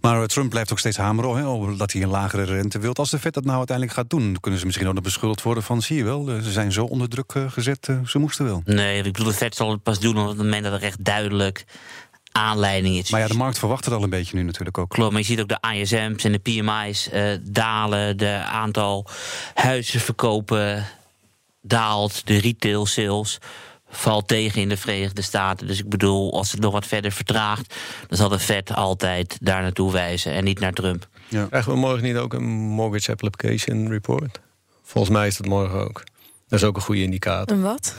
Maar 0.02 0.28
Trump 0.28 0.50
blijft 0.50 0.72
ook 0.72 0.80
steeds 0.80 0.98
hameren 0.98 1.36
hè, 1.36 1.76
dat 1.76 1.92
hij 1.92 2.02
een 2.02 2.10
lagere 2.10 2.44
rente 2.44 2.80
wil. 2.80 2.94
Als 2.94 3.10
de 3.10 3.20
Fed 3.20 3.34
dat 3.34 3.46
nou 3.46 3.58
uiteindelijk 3.58 3.98
gaat 3.98 4.10
doen, 4.10 4.38
kunnen 4.40 4.60
ze 4.60 4.66
misschien 4.66 4.88
ook 4.88 4.94
nog 4.94 5.04
beschuldigd 5.04 5.42
worden 5.42 5.64
van... 5.64 5.82
zie 5.82 5.98
je 5.98 6.04
wel, 6.04 6.26
ze 6.26 6.52
zijn 6.52 6.72
zo 6.72 6.86
onder 6.86 7.10
druk 7.10 7.32
eh, 7.34 7.52
gezet, 7.52 7.88
eh, 7.88 8.06
ze 8.06 8.20
moesten 8.20 8.46
wel. 8.46 8.62
Nee, 8.66 8.98
ik 8.98 9.04
bedoel, 9.04 9.28
de 9.28 9.34
Fed 9.34 9.56
zal 9.56 9.72
het 9.72 9.84
pas 9.84 10.00
doen 10.00 10.18
op 10.18 10.28
het 10.28 10.38
moment 10.38 10.64
dat 10.64 10.74
er 10.74 10.84
echt 10.84 11.06
duidelijk 11.06 11.66
aanleiding 12.40 12.96
is. 12.96 13.10
Maar 13.10 13.20
ja, 13.20 13.28
de 13.28 13.34
markt 13.34 13.60
verwacht 13.60 13.86
het 13.86 13.94
al 13.94 14.04
een 14.04 14.10
beetje 14.10 14.36
nu 14.36 14.44
natuurlijk 14.44 14.78
ook. 14.78 14.90
Klopt, 14.90 15.12
maar 15.12 15.20
je 15.20 15.26
ziet 15.26 15.42
ook 15.42 15.48
de 15.48 15.74
ISM's 15.74 16.24
en 16.24 16.32
de 16.32 16.40
PMI's 16.40 17.10
uh, 17.14 17.38
dalen. 17.42 18.18
De 18.18 18.34
aantal 18.36 19.06
huizen 19.54 20.00
verkopen 20.00 20.88
daalt. 21.62 22.28
De 22.28 22.38
retail 22.38 22.86
sales 22.86 23.38
valt 23.90 24.28
tegen 24.28 24.62
in 24.62 24.70
de 24.70 24.78
Verenigde 24.78 25.22
Staten. 25.22 25.68
Dus 25.68 25.80
ik 25.80 25.90
bedoel, 25.90 26.34
als 26.34 26.52
het 26.52 26.62
nog 26.62 26.74
wat 26.74 26.86
verder 26.86 27.12
vertraagt... 27.12 27.76
dan 28.08 28.18
zal 28.18 28.30
de 28.30 28.40
Fed 28.40 28.76
altijd 28.76 29.38
daar 29.42 29.62
naartoe 29.62 29.92
wijzen 29.92 30.34
en 30.34 30.44
niet 30.44 30.60
naar 30.60 30.74
Trump. 30.74 31.08
Ja. 31.28 31.46
Krijgen 31.46 31.72
we 31.72 31.78
morgen 31.78 32.04
niet 32.04 32.16
ook 32.16 32.34
een 32.34 32.50
mortgage 32.50 33.12
application 33.12 33.90
report? 33.90 34.40
Volgens 34.84 35.14
mij 35.14 35.28
is 35.28 35.38
dat 35.38 35.48
morgen 35.48 35.80
ook. 35.80 36.04
Dat 36.50 36.60
is 36.60 36.66
ook 36.66 36.76
een 36.76 36.82
goede 36.82 37.02
indicator. 37.02 37.58
Een 37.58 37.64
wat? 37.64 37.96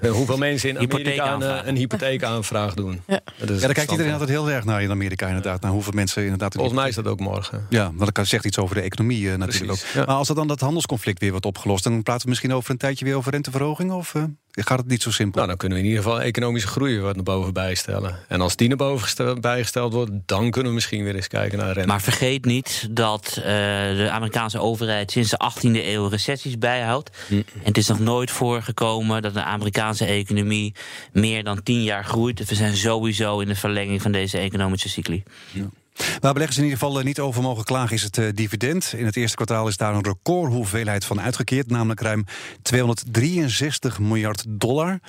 Eh, 0.00 0.10
hoeveel 0.10 0.36
mensen 0.36 0.68
in 0.68 0.78
Amerika 0.78 1.32
een, 1.32 1.68
een 1.68 1.76
hypotheekaanvraag 1.76 2.74
doen. 2.74 3.02
Ja, 3.06 3.20
ja 3.36 3.46
daar 3.46 3.72
kijkt 3.72 3.90
iedereen 3.90 4.12
altijd 4.12 4.30
heel 4.30 4.50
erg 4.50 4.64
naar 4.64 4.82
in 4.82 4.90
Amerika 4.90 5.26
inderdaad. 5.26 5.60
Naar 5.60 5.70
hoeveel 5.70 5.92
mensen 5.92 6.22
inderdaad... 6.22 6.54
Volgens 6.54 6.74
mij 6.74 6.88
is 6.88 6.94
dat 6.94 7.06
ook 7.06 7.20
morgen. 7.20 7.66
Ja, 7.68 7.92
want 7.94 8.14
dat 8.14 8.26
zegt 8.26 8.44
iets 8.44 8.58
over 8.58 8.74
de 8.74 8.80
economie 8.80 9.22
uh, 9.22 9.34
natuurlijk 9.34 9.72
ook. 9.72 10.06
Maar 10.06 10.16
als 10.16 10.28
er 10.28 10.34
dan 10.34 10.48
dat 10.48 10.60
handelsconflict 10.60 11.20
weer 11.20 11.30
wordt 11.30 11.46
opgelost... 11.46 11.84
dan 11.84 12.02
praten 12.02 12.22
we 12.22 12.28
misschien 12.28 12.52
over 12.52 12.70
een 12.70 12.76
tijdje 12.76 13.04
weer 13.04 13.16
over 13.16 13.32
renteverhoging? 13.32 13.92
Of, 13.92 14.14
uh? 14.14 14.22
Gaat 14.50 14.78
het 14.78 14.88
niet 14.88 15.02
zo 15.02 15.10
simpel. 15.10 15.34
Nou, 15.36 15.48
dan 15.48 15.56
kunnen 15.56 15.78
we 15.78 15.84
in 15.84 15.90
ieder 15.90 16.04
geval 16.04 16.22
economische 16.22 16.68
groei 16.68 17.00
wat 17.00 17.14
naar 17.14 17.24
boven 17.24 17.52
bijstellen. 17.52 18.18
En 18.28 18.40
als 18.40 18.56
die 18.56 18.68
naar 18.68 18.76
boven 18.76 19.40
bijgesteld 19.40 19.92
wordt, 19.92 20.10
dan 20.26 20.50
kunnen 20.50 20.68
we 20.68 20.74
misschien 20.74 21.04
weer 21.04 21.14
eens 21.14 21.28
kijken 21.28 21.58
naar 21.58 21.72
rente. 21.72 21.88
Maar 21.88 22.00
vergeet 22.00 22.44
niet 22.44 22.88
dat 22.90 23.34
uh, 23.36 23.44
de 23.44 24.08
Amerikaanse 24.10 24.58
overheid 24.58 25.10
sinds 25.10 25.30
de 25.30 25.50
18e 25.54 25.84
eeuw 25.84 26.06
recessies 26.06 26.58
bijhoudt. 26.58 27.10
Hm. 27.28 27.34
En 27.34 27.44
het 27.62 27.76
is 27.76 27.88
nog 27.88 27.98
nooit 27.98 28.30
voorgekomen 28.30 29.22
dat 29.22 29.34
de 29.34 29.42
Amerikaanse 29.42 30.04
economie 30.04 30.74
meer 31.12 31.44
dan 31.44 31.62
10 31.62 31.82
jaar 31.82 32.04
groeit. 32.04 32.48
We 32.48 32.54
zijn 32.54 32.76
sowieso 32.76 33.40
in 33.40 33.48
de 33.48 33.56
verlenging 33.56 34.02
van 34.02 34.12
deze 34.12 34.38
economische 34.38 34.88
cycli. 34.88 35.22
Ja. 35.52 35.68
Waar 36.20 36.32
beleggers 36.32 36.58
in 36.58 36.64
ieder 36.64 36.78
geval 36.78 36.98
eh, 36.98 37.04
niet 37.04 37.20
over 37.20 37.42
mogen 37.42 37.64
klagen 37.64 37.96
is 37.96 38.02
het 38.02 38.16
uh, 38.16 38.28
dividend. 38.34 38.94
In 38.96 39.06
het 39.06 39.16
eerste 39.16 39.36
kwartaal 39.36 39.68
is 39.68 39.76
daar 39.76 39.94
een 39.94 40.04
recordhoeveelheid 40.04 41.04
van 41.04 41.20
uitgekeerd, 41.20 41.70
namelijk 41.70 42.00
ruim 42.00 42.24
263 42.62 43.98
miljard 43.98 44.44
dollar. 44.48 45.00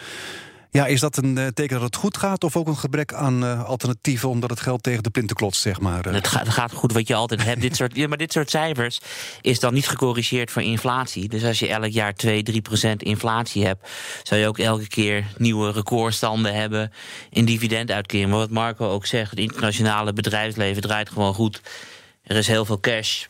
Ja, 0.74 0.86
is 0.86 1.00
dat 1.00 1.18
een 1.18 1.38
eh, 1.38 1.48
teken 1.48 1.76
dat 1.76 1.86
het 1.86 1.96
goed 1.96 2.18
gaat 2.18 2.44
of 2.44 2.56
ook 2.56 2.68
een 2.68 2.78
gebrek 2.78 3.14
aan 3.14 3.44
uh, 3.44 3.64
alternatieven 3.64 4.30
omdat 4.30 4.50
het 4.50 4.60
geld 4.60 4.84
tegen 4.84 5.04
de 5.04 5.10
plinten 5.10 5.36
klotst, 5.36 5.62
zeg 5.62 5.80
maar? 5.80 6.04
Het, 6.04 6.28
gaat, 6.28 6.46
het 6.46 6.54
gaat 6.54 6.72
goed 6.72 6.94
wat 6.94 7.08
je 7.08 7.16
altijd 7.16 7.44
hebt. 7.44 7.62
dit 7.62 7.76
soort, 7.76 7.96
ja, 8.02 8.08
maar 8.08 8.18
dit 8.18 8.32
soort 8.32 8.50
cijfers 8.50 9.00
is 9.42 9.60
dan 9.60 9.74
niet 9.74 9.88
gecorrigeerd 9.88 10.52
voor 10.52 10.62
inflatie. 10.62 11.30
Dus 11.30 11.44
als 11.44 11.60
je 11.60 11.68
elk 11.68 11.92
jaar 11.92 12.14
2, 12.14 12.44
3 12.44 12.62
procent 12.62 13.04
inflatie 13.04 13.66
hebt, 13.66 13.90
zou 14.24 14.42
je 14.42 14.48
ook 14.48 14.58
elke 14.60 14.88
keer 14.88 15.26
nieuwe 15.38 15.72
recordstanden 15.72 16.54
hebben 16.54 16.92
in 17.30 17.46
dividenduitkering. 17.46 18.30
Maar 18.30 18.40
wat 18.40 18.50
Marco 18.50 18.90
ook 18.90 19.06
zegt, 19.06 19.30
het 19.30 19.40
internationale 19.40 20.14
bedrijfsleven 20.14 20.82
draait 20.82 21.10
gewoon 21.10 21.34
goed. 21.34 21.62
Er 22.24 22.36
is 22.36 22.48
heel 22.48 22.66
veel 22.66 22.80
cash. 22.80 23.26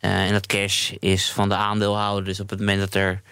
Uh, 0.00 0.26
en 0.26 0.32
dat 0.32 0.46
cash 0.46 0.90
is 0.90 1.32
van 1.32 1.48
de 1.48 1.54
aandeelhouder. 1.54 2.24
Dus 2.24 2.40
op 2.40 2.50
het 2.50 2.58
moment 2.58 2.80
dat 2.80 2.94
er 2.94 3.22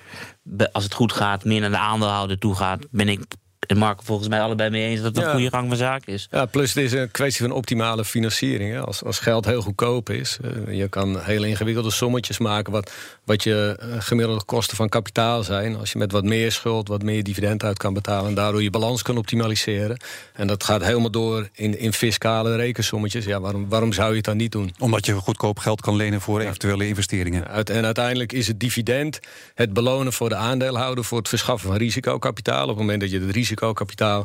als 0.73 0.85
het 0.85 0.95
goed 0.95 1.13
gaat, 1.13 1.45
meer 1.45 1.61
naar 1.61 1.71
de 1.71 1.79
aandeelhouder 1.79 2.39
toe 2.39 2.55
gaat, 2.55 2.87
ben 2.91 3.09
ik 3.09 3.25
en 3.67 3.79
Marco 3.79 4.03
volgens 4.05 4.29
mij 4.29 4.41
allebei 4.41 4.71
mee 4.71 4.87
eens 4.89 5.01
dat 5.01 5.17
het 5.17 5.25
een 5.25 5.31
goede 5.31 5.51
gang 5.51 5.69
van 5.69 5.77
zaken 5.77 6.13
is. 6.13 6.29
Ja, 6.31 6.47
plus 6.47 6.75
het 6.75 6.85
is 6.85 6.93
een 6.93 7.11
kwestie 7.11 7.47
van 7.47 7.57
optimale 7.57 8.05
financiering. 8.05 8.73
Hè. 8.73 8.81
Als, 8.81 9.05
als 9.05 9.19
geld 9.19 9.45
heel 9.45 9.63
goedkoop 9.63 10.11
is, 10.11 10.39
uh, 10.45 10.79
je 10.79 10.89
kan 10.89 11.21
hele 11.21 11.49
ingewikkelde 11.49 11.91
sommetjes 11.91 12.39
maken... 12.39 12.73
wat, 12.73 12.93
wat 13.25 13.43
je 13.43 13.79
uh, 13.83 13.95
gemiddelde 13.99 14.45
kosten 14.45 14.77
van 14.77 14.89
kapitaal 14.89 15.43
zijn. 15.43 15.77
Als 15.77 15.93
je 15.93 15.99
met 15.99 16.13
wat 16.13 16.25
meer 16.25 16.53
schuld, 16.53 16.89
wat 16.89 17.03
meer 17.03 17.23
dividend 17.23 17.65
uit 17.65 17.79
kan 17.79 17.95
betalen... 17.95 18.29
en 18.29 18.35
daardoor 18.35 18.63
je 18.63 18.71
balans 18.71 19.03
kan 19.03 19.17
optimaliseren. 19.17 19.97
En 20.33 20.47
dat 20.47 20.65
gaat 20.65 20.83
helemaal 20.83 21.11
door 21.11 21.49
in, 21.53 21.79
in 21.79 21.93
fiscale 21.93 22.57
rekensommetjes. 22.57 23.25
Ja, 23.25 23.41
waarom, 23.41 23.69
waarom 23.69 23.93
zou 23.93 24.09
je 24.09 24.17
het 24.17 24.25
dan 24.25 24.37
niet 24.37 24.53
doen? 24.53 24.75
Omdat 24.79 25.07
je 25.07 25.15
goedkoop 25.15 25.59
geld 25.59 25.81
kan 25.81 25.97
lenen 25.97 26.21
voor 26.21 26.41
eventuele 26.41 26.89
investeringen. 26.89 27.49
Uit, 27.49 27.71
en 27.71 27.85
uiteindelijk 27.85 28.33
is 28.33 28.47
het 28.47 28.61
dividend 28.61 29.19
het 29.55 29.73
belonen 29.73 30.13
voor 30.13 30.29
de 30.29 30.37
aandeelhouder... 30.37 31.05
voor 31.05 31.19
het 31.19 31.29
verschaffen 31.29 31.69
van 31.69 31.79
risicokapitaal. 31.79 32.63
Op 32.63 32.69
het 32.69 32.79
moment 32.79 33.01
dat 33.01 33.11
je 33.11 33.21
het 33.21 33.31
risico 33.31 33.56
risicokapitaal 33.57 34.25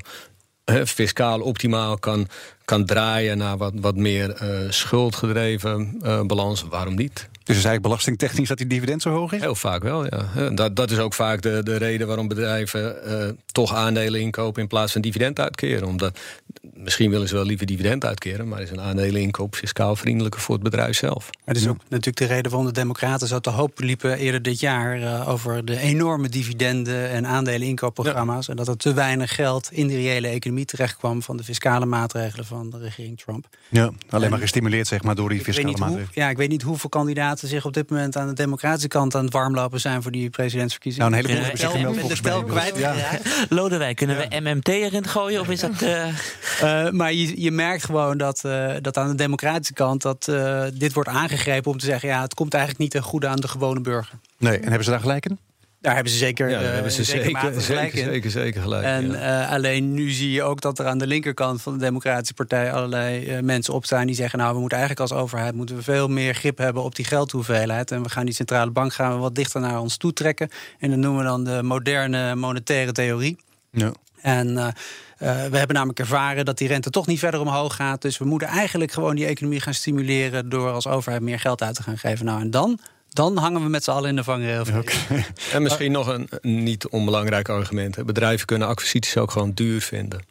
fiscaal 0.85 1.41
optimaal 1.41 1.99
kan, 1.99 2.27
kan 2.71 2.85
draaien 2.85 3.37
naar 3.37 3.57
wat, 3.57 3.73
wat 3.75 3.95
meer 3.95 4.43
uh, 4.43 4.71
schuldgedreven 4.71 5.99
uh, 6.03 6.21
balans. 6.21 6.65
Waarom 6.69 6.95
niet? 6.95 7.29
Dus 7.43 7.57
is 7.57 7.65
eigenlijk 7.65 7.81
belastingtechnisch 7.81 8.47
dat 8.47 8.57
die 8.57 8.67
dividend 8.67 9.01
zo 9.01 9.09
hoog 9.09 9.31
is? 9.31 9.41
Heel 9.41 9.55
vaak 9.55 9.83
wel, 9.83 10.05
ja. 10.05 10.49
Dat, 10.49 10.75
dat 10.75 10.91
is 10.91 10.97
ook 10.97 11.13
vaak 11.13 11.41
de, 11.41 11.63
de 11.63 11.75
reden 11.75 12.07
waarom 12.07 12.27
bedrijven 12.27 12.95
uh, 13.07 13.27
toch 13.45 13.73
aandelen 13.73 14.21
inkopen 14.21 14.61
in 14.61 14.67
plaats 14.67 14.91
van 14.91 15.01
dividend 15.01 15.39
uitkeren. 15.39 15.87
Omdat 15.87 16.19
misschien 16.73 17.09
willen 17.09 17.27
ze 17.27 17.35
wel 17.35 17.45
liever 17.45 17.65
dividend 17.65 18.05
uitkeren, 18.05 18.47
maar 18.47 18.61
is 18.61 18.69
een 18.69 18.81
aandeleninkoop 18.81 19.55
fiscaal 19.55 19.95
vriendelijker 19.95 20.41
voor 20.41 20.55
het 20.55 20.63
bedrijf 20.63 20.97
zelf. 20.97 21.29
Het 21.45 21.57
is 21.57 21.67
ook 21.67 21.77
natuurlijk 21.87 22.17
de 22.17 22.25
reden 22.25 22.51
waarom 22.51 22.67
de 22.67 22.79
Democraten 22.79 23.27
zo 23.27 23.39
te 23.39 23.49
hoop 23.49 23.79
liepen 23.79 24.17
eerder 24.17 24.41
dit 24.41 24.59
jaar 24.59 24.99
uh, 24.99 25.29
over 25.29 25.65
de 25.65 25.79
enorme 25.79 26.29
dividenden 26.29 27.09
en 27.09 27.27
aandeleninkoopprogramma's. 27.27 28.47
En 28.47 28.55
dat 28.55 28.67
er 28.67 28.77
te 28.77 28.93
weinig 28.93 29.35
geld 29.35 29.69
in 29.71 29.87
de 29.87 29.95
reële 29.95 30.27
economie 30.27 30.65
terechtkwam 30.65 31.21
van 31.21 31.37
de 31.37 31.43
fiscale 31.43 31.85
maatregelen 31.85 32.45
van 32.45 32.60
de 32.69 32.77
regering 32.77 33.19
Trump. 33.19 33.47
Ja, 33.69 33.91
alleen 34.09 34.29
maar 34.29 34.39
gestimuleerd 34.39 34.87
zeg 34.87 35.03
maar 35.03 35.15
door 35.15 35.29
die 35.29 35.41
fiscale 35.41 35.77
maatregelen. 35.77 36.09
ja, 36.13 36.29
ik 36.29 36.37
weet 36.37 36.49
niet 36.49 36.61
hoeveel 36.61 36.89
kandidaten 36.89 37.47
zich 37.47 37.65
op 37.65 37.73
dit 37.73 37.89
moment 37.89 38.15
aan 38.15 38.27
de 38.27 38.33
democratische 38.33 38.87
kant 38.87 39.15
aan 39.15 39.23
het 39.23 39.33
warmlopen 39.33 39.79
zijn 39.79 40.01
voor 40.01 40.11
die 40.11 40.29
presidentsverkiezingen. 40.29 41.11
Nou, 41.11 41.23
een 41.23 41.27
heleboel 41.27 41.49
hebben 41.49 41.65
zich 41.65 41.77
gemeld 41.77 41.97
volgens 41.99 42.21
mij. 42.21 42.43
Kwijt, 42.43 42.77
ja. 42.77 43.19
Lodewijk, 43.49 43.95
kunnen 43.95 44.17
we 44.17 44.39
MMT 44.39 44.67
erin 44.67 45.07
gooien 45.07 45.41
of 45.41 45.49
is 45.49 45.59
dat... 45.59 45.81
Uh... 45.81 46.07
Uh, 46.63 46.89
maar 46.99 47.13
je, 47.13 47.41
je 47.41 47.51
merkt 47.51 47.83
gewoon 47.83 48.17
dat, 48.17 48.41
uh, 48.45 48.73
dat 48.81 48.97
aan 48.97 49.09
de 49.09 49.15
democratische 49.15 49.73
kant 49.73 50.01
dat 50.01 50.27
uh, 50.29 50.63
dit 50.73 50.93
wordt 50.93 51.09
aangegrepen 51.09 51.71
om 51.71 51.77
te 51.77 51.85
zeggen: 51.85 52.09
ja, 52.09 52.21
het 52.21 52.33
komt 52.33 52.53
eigenlijk 52.53 52.83
niet 52.83 52.91
ten 52.91 53.03
goede 53.03 53.27
aan 53.27 53.35
de 53.35 53.47
gewone 53.47 53.81
burger. 53.81 54.15
Nee, 54.37 54.57
en 54.57 54.67
hebben 54.67 54.83
ze 54.83 54.89
daar 54.89 54.99
gelijk 54.99 55.25
in? 55.25 55.39
Daar 55.81 55.93
hebben 55.93 56.11
ze 56.11 56.17
zeker, 56.17 56.49
ja, 56.49 56.59
hebben 56.59 56.91
ze 56.91 57.03
zeker, 57.03 57.23
zeker, 57.23 57.39
gelijk 57.39 57.61
zeker, 57.91 58.11
zeker, 58.11 58.31
zeker, 58.31 58.61
gelijk. 58.61 58.83
En 58.83 59.11
ja. 59.11 59.45
alleen 59.45 59.93
nu 59.93 60.09
zie 60.09 60.31
je 60.31 60.43
ook 60.43 60.61
dat 60.61 60.79
er 60.79 60.85
aan 60.85 60.97
de 60.97 61.07
linkerkant 61.07 61.61
van 61.61 61.73
de 61.73 61.79
Democratische 61.79 62.33
Partij 62.33 62.73
allerlei 62.73 63.41
mensen 63.41 63.73
opstaan 63.73 64.05
die 64.05 64.15
zeggen: 64.15 64.39
Nou, 64.39 64.53
we 64.53 64.59
moeten 64.59 64.77
eigenlijk 64.77 65.11
als 65.11 65.21
overheid 65.21 65.55
moeten 65.55 65.75
we 65.75 65.83
veel 65.83 66.07
meer 66.07 66.33
grip 66.33 66.57
hebben 66.57 66.83
op 66.83 66.95
die 66.95 67.05
geldhoeveelheid. 67.05 67.91
En 67.91 68.03
we 68.03 68.09
gaan 68.09 68.25
die 68.25 68.33
centrale 68.33 68.71
bank 68.71 68.93
gaan 68.93 69.13
we 69.13 69.17
wat 69.17 69.35
dichter 69.35 69.61
naar 69.61 69.79
ons 69.79 69.97
toe 69.97 70.13
trekken. 70.13 70.49
En 70.79 70.89
dat 70.89 70.99
noemen 70.99 71.21
we 71.23 71.29
dan 71.29 71.43
de 71.43 71.63
moderne 71.63 72.35
monetaire 72.35 72.91
theorie. 72.91 73.37
Ja. 73.71 73.91
En 74.21 74.47
uh, 74.47 74.67
we 75.17 75.57
hebben 75.57 75.75
namelijk 75.75 75.99
ervaren 75.99 76.45
dat 76.45 76.57
die 76.57 76.67
rente 76.67 76.89
toch 76.89 77.07
niet 77.07 77.19
verder 77.19 77.39
omhoog 77.39 77.75
gaat. 77.75 78.01
Dus 78.01 78.17
we 78.17 78.25
moeten 78.25 78.47
eigenlijk 78.47 78.91
gewoon 78.91 79.15
die 79.15 79.25
economie 79.25 79.59
gaan 79.59 79.73
stimuleren 79.73 80.49
door 80.49 80.71
als 80.71 80.87
overheid 80.87 81.21
meer 81.21 81.39
geld 81.39 81.61
uit 81.61 81.75
te 81.75 81.83
gaan 81.83 81.97
geven. 81.97 82.25
Nou, 82.25 82.41
en 82.41 82.51
dan 82.51 82.79
dan 83.13 83.37
hangen 83.37 83.63
we 83.63 83.69
met 83.69 83.83
z'n 83.83 83.91
allen 83.91 84.09
in 84.09 84.15
de 84.15 84.23
vangrail. 84.23 84.61
Okay. 84.61 85.25
En 85.53 85.61
misschien 85.61 85.91
nog 85.91 86.07
een 86.07 86.29
niet 86.41 86.87
onbelangrijk 86.87 87.49
argument. 87.49 88.05
Bedrijven 88.05 88.45
kunnen 88.45 88.67
acquisities 88.67 89.17
ook 89.17 89.31
gewoon 89.31 89.51
duur 89.51 89.81
vinden. 89.81 90.21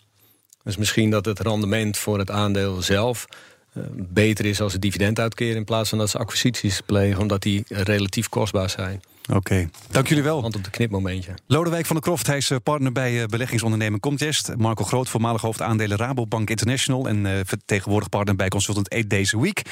Dus 0.63 0.77
misschien 0.77 1.11
dat 1.11 1.25
het 1.25 1.41
rendement 1.41 1.99
voor 1.99 2.19
het 2.19 2.31
aandeel 2.31 2.83
zelf 2.83 3.27
uh, 3.75 3.85
beter 3.93 4.45
is 4.45 4.61
als 4.61 4.73
het 4.73 4.83
dividend 4.83 5.19
uitkeren... 5.19 5.57
in 5.57 5.65
plaats 5.65 5.89
van 5.89 5.99
dat 5.99 6.11
ze 6.11 6.19
acquisities 6.19 6.81
plegen, 6.81 7.21
omdat 7.21 7.43
die 7.43 7.65
relatief 7.69 8.29
kostbaar 8.29 8.71
zijn. 8.71 9.03
Oké, 9.29 9.69
dank 9.91 10.07
jullie 10.09 10.23
wel. 10.23 10.43
Want 10.43 10.57
op 10.57 10.65
de 10.65 10.71
knipmomentje. 10.71 11.35
Lodewijk 11.47 11.87
van 11.87 11.97
der 11.97 12.05
Kroft, 12.05 12.27
hij 12.27 12.37
is 12.37 12.51
eh, 12.51 12.59
partner 12.63 12.93
bij 12.93 13.23
eh, 13.23 13.27
beleggingsonderneming 13.27 14.03
Comtest. 14.03 14.57
Marco 14.57 14.85
Groot, 14.85 15.09
voormalig 15.09 15.41
hoofdaandelen 15.41 15.97
Rabobank 15.97 16.51
International... 16.51 17.09
en 17.09 17.25
uh, 17.25 17.33
vertegenwoordig 17.45 18.09
partner 18.09 18.37
bij 18.37 18.49
Consultant 18.49 18.91
8 18.91 19.11
Days 19.11 19.35
a 19.35 19.39
Week. 19.39 19.63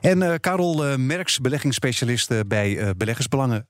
En 0.00 0.40
Karel 0.40 0.98
Merks, 0.98 1.38
beleggingsspecialist 1.38 2.46
bij 2.48 2.94
Beleggersbelangen. 2.96 3.64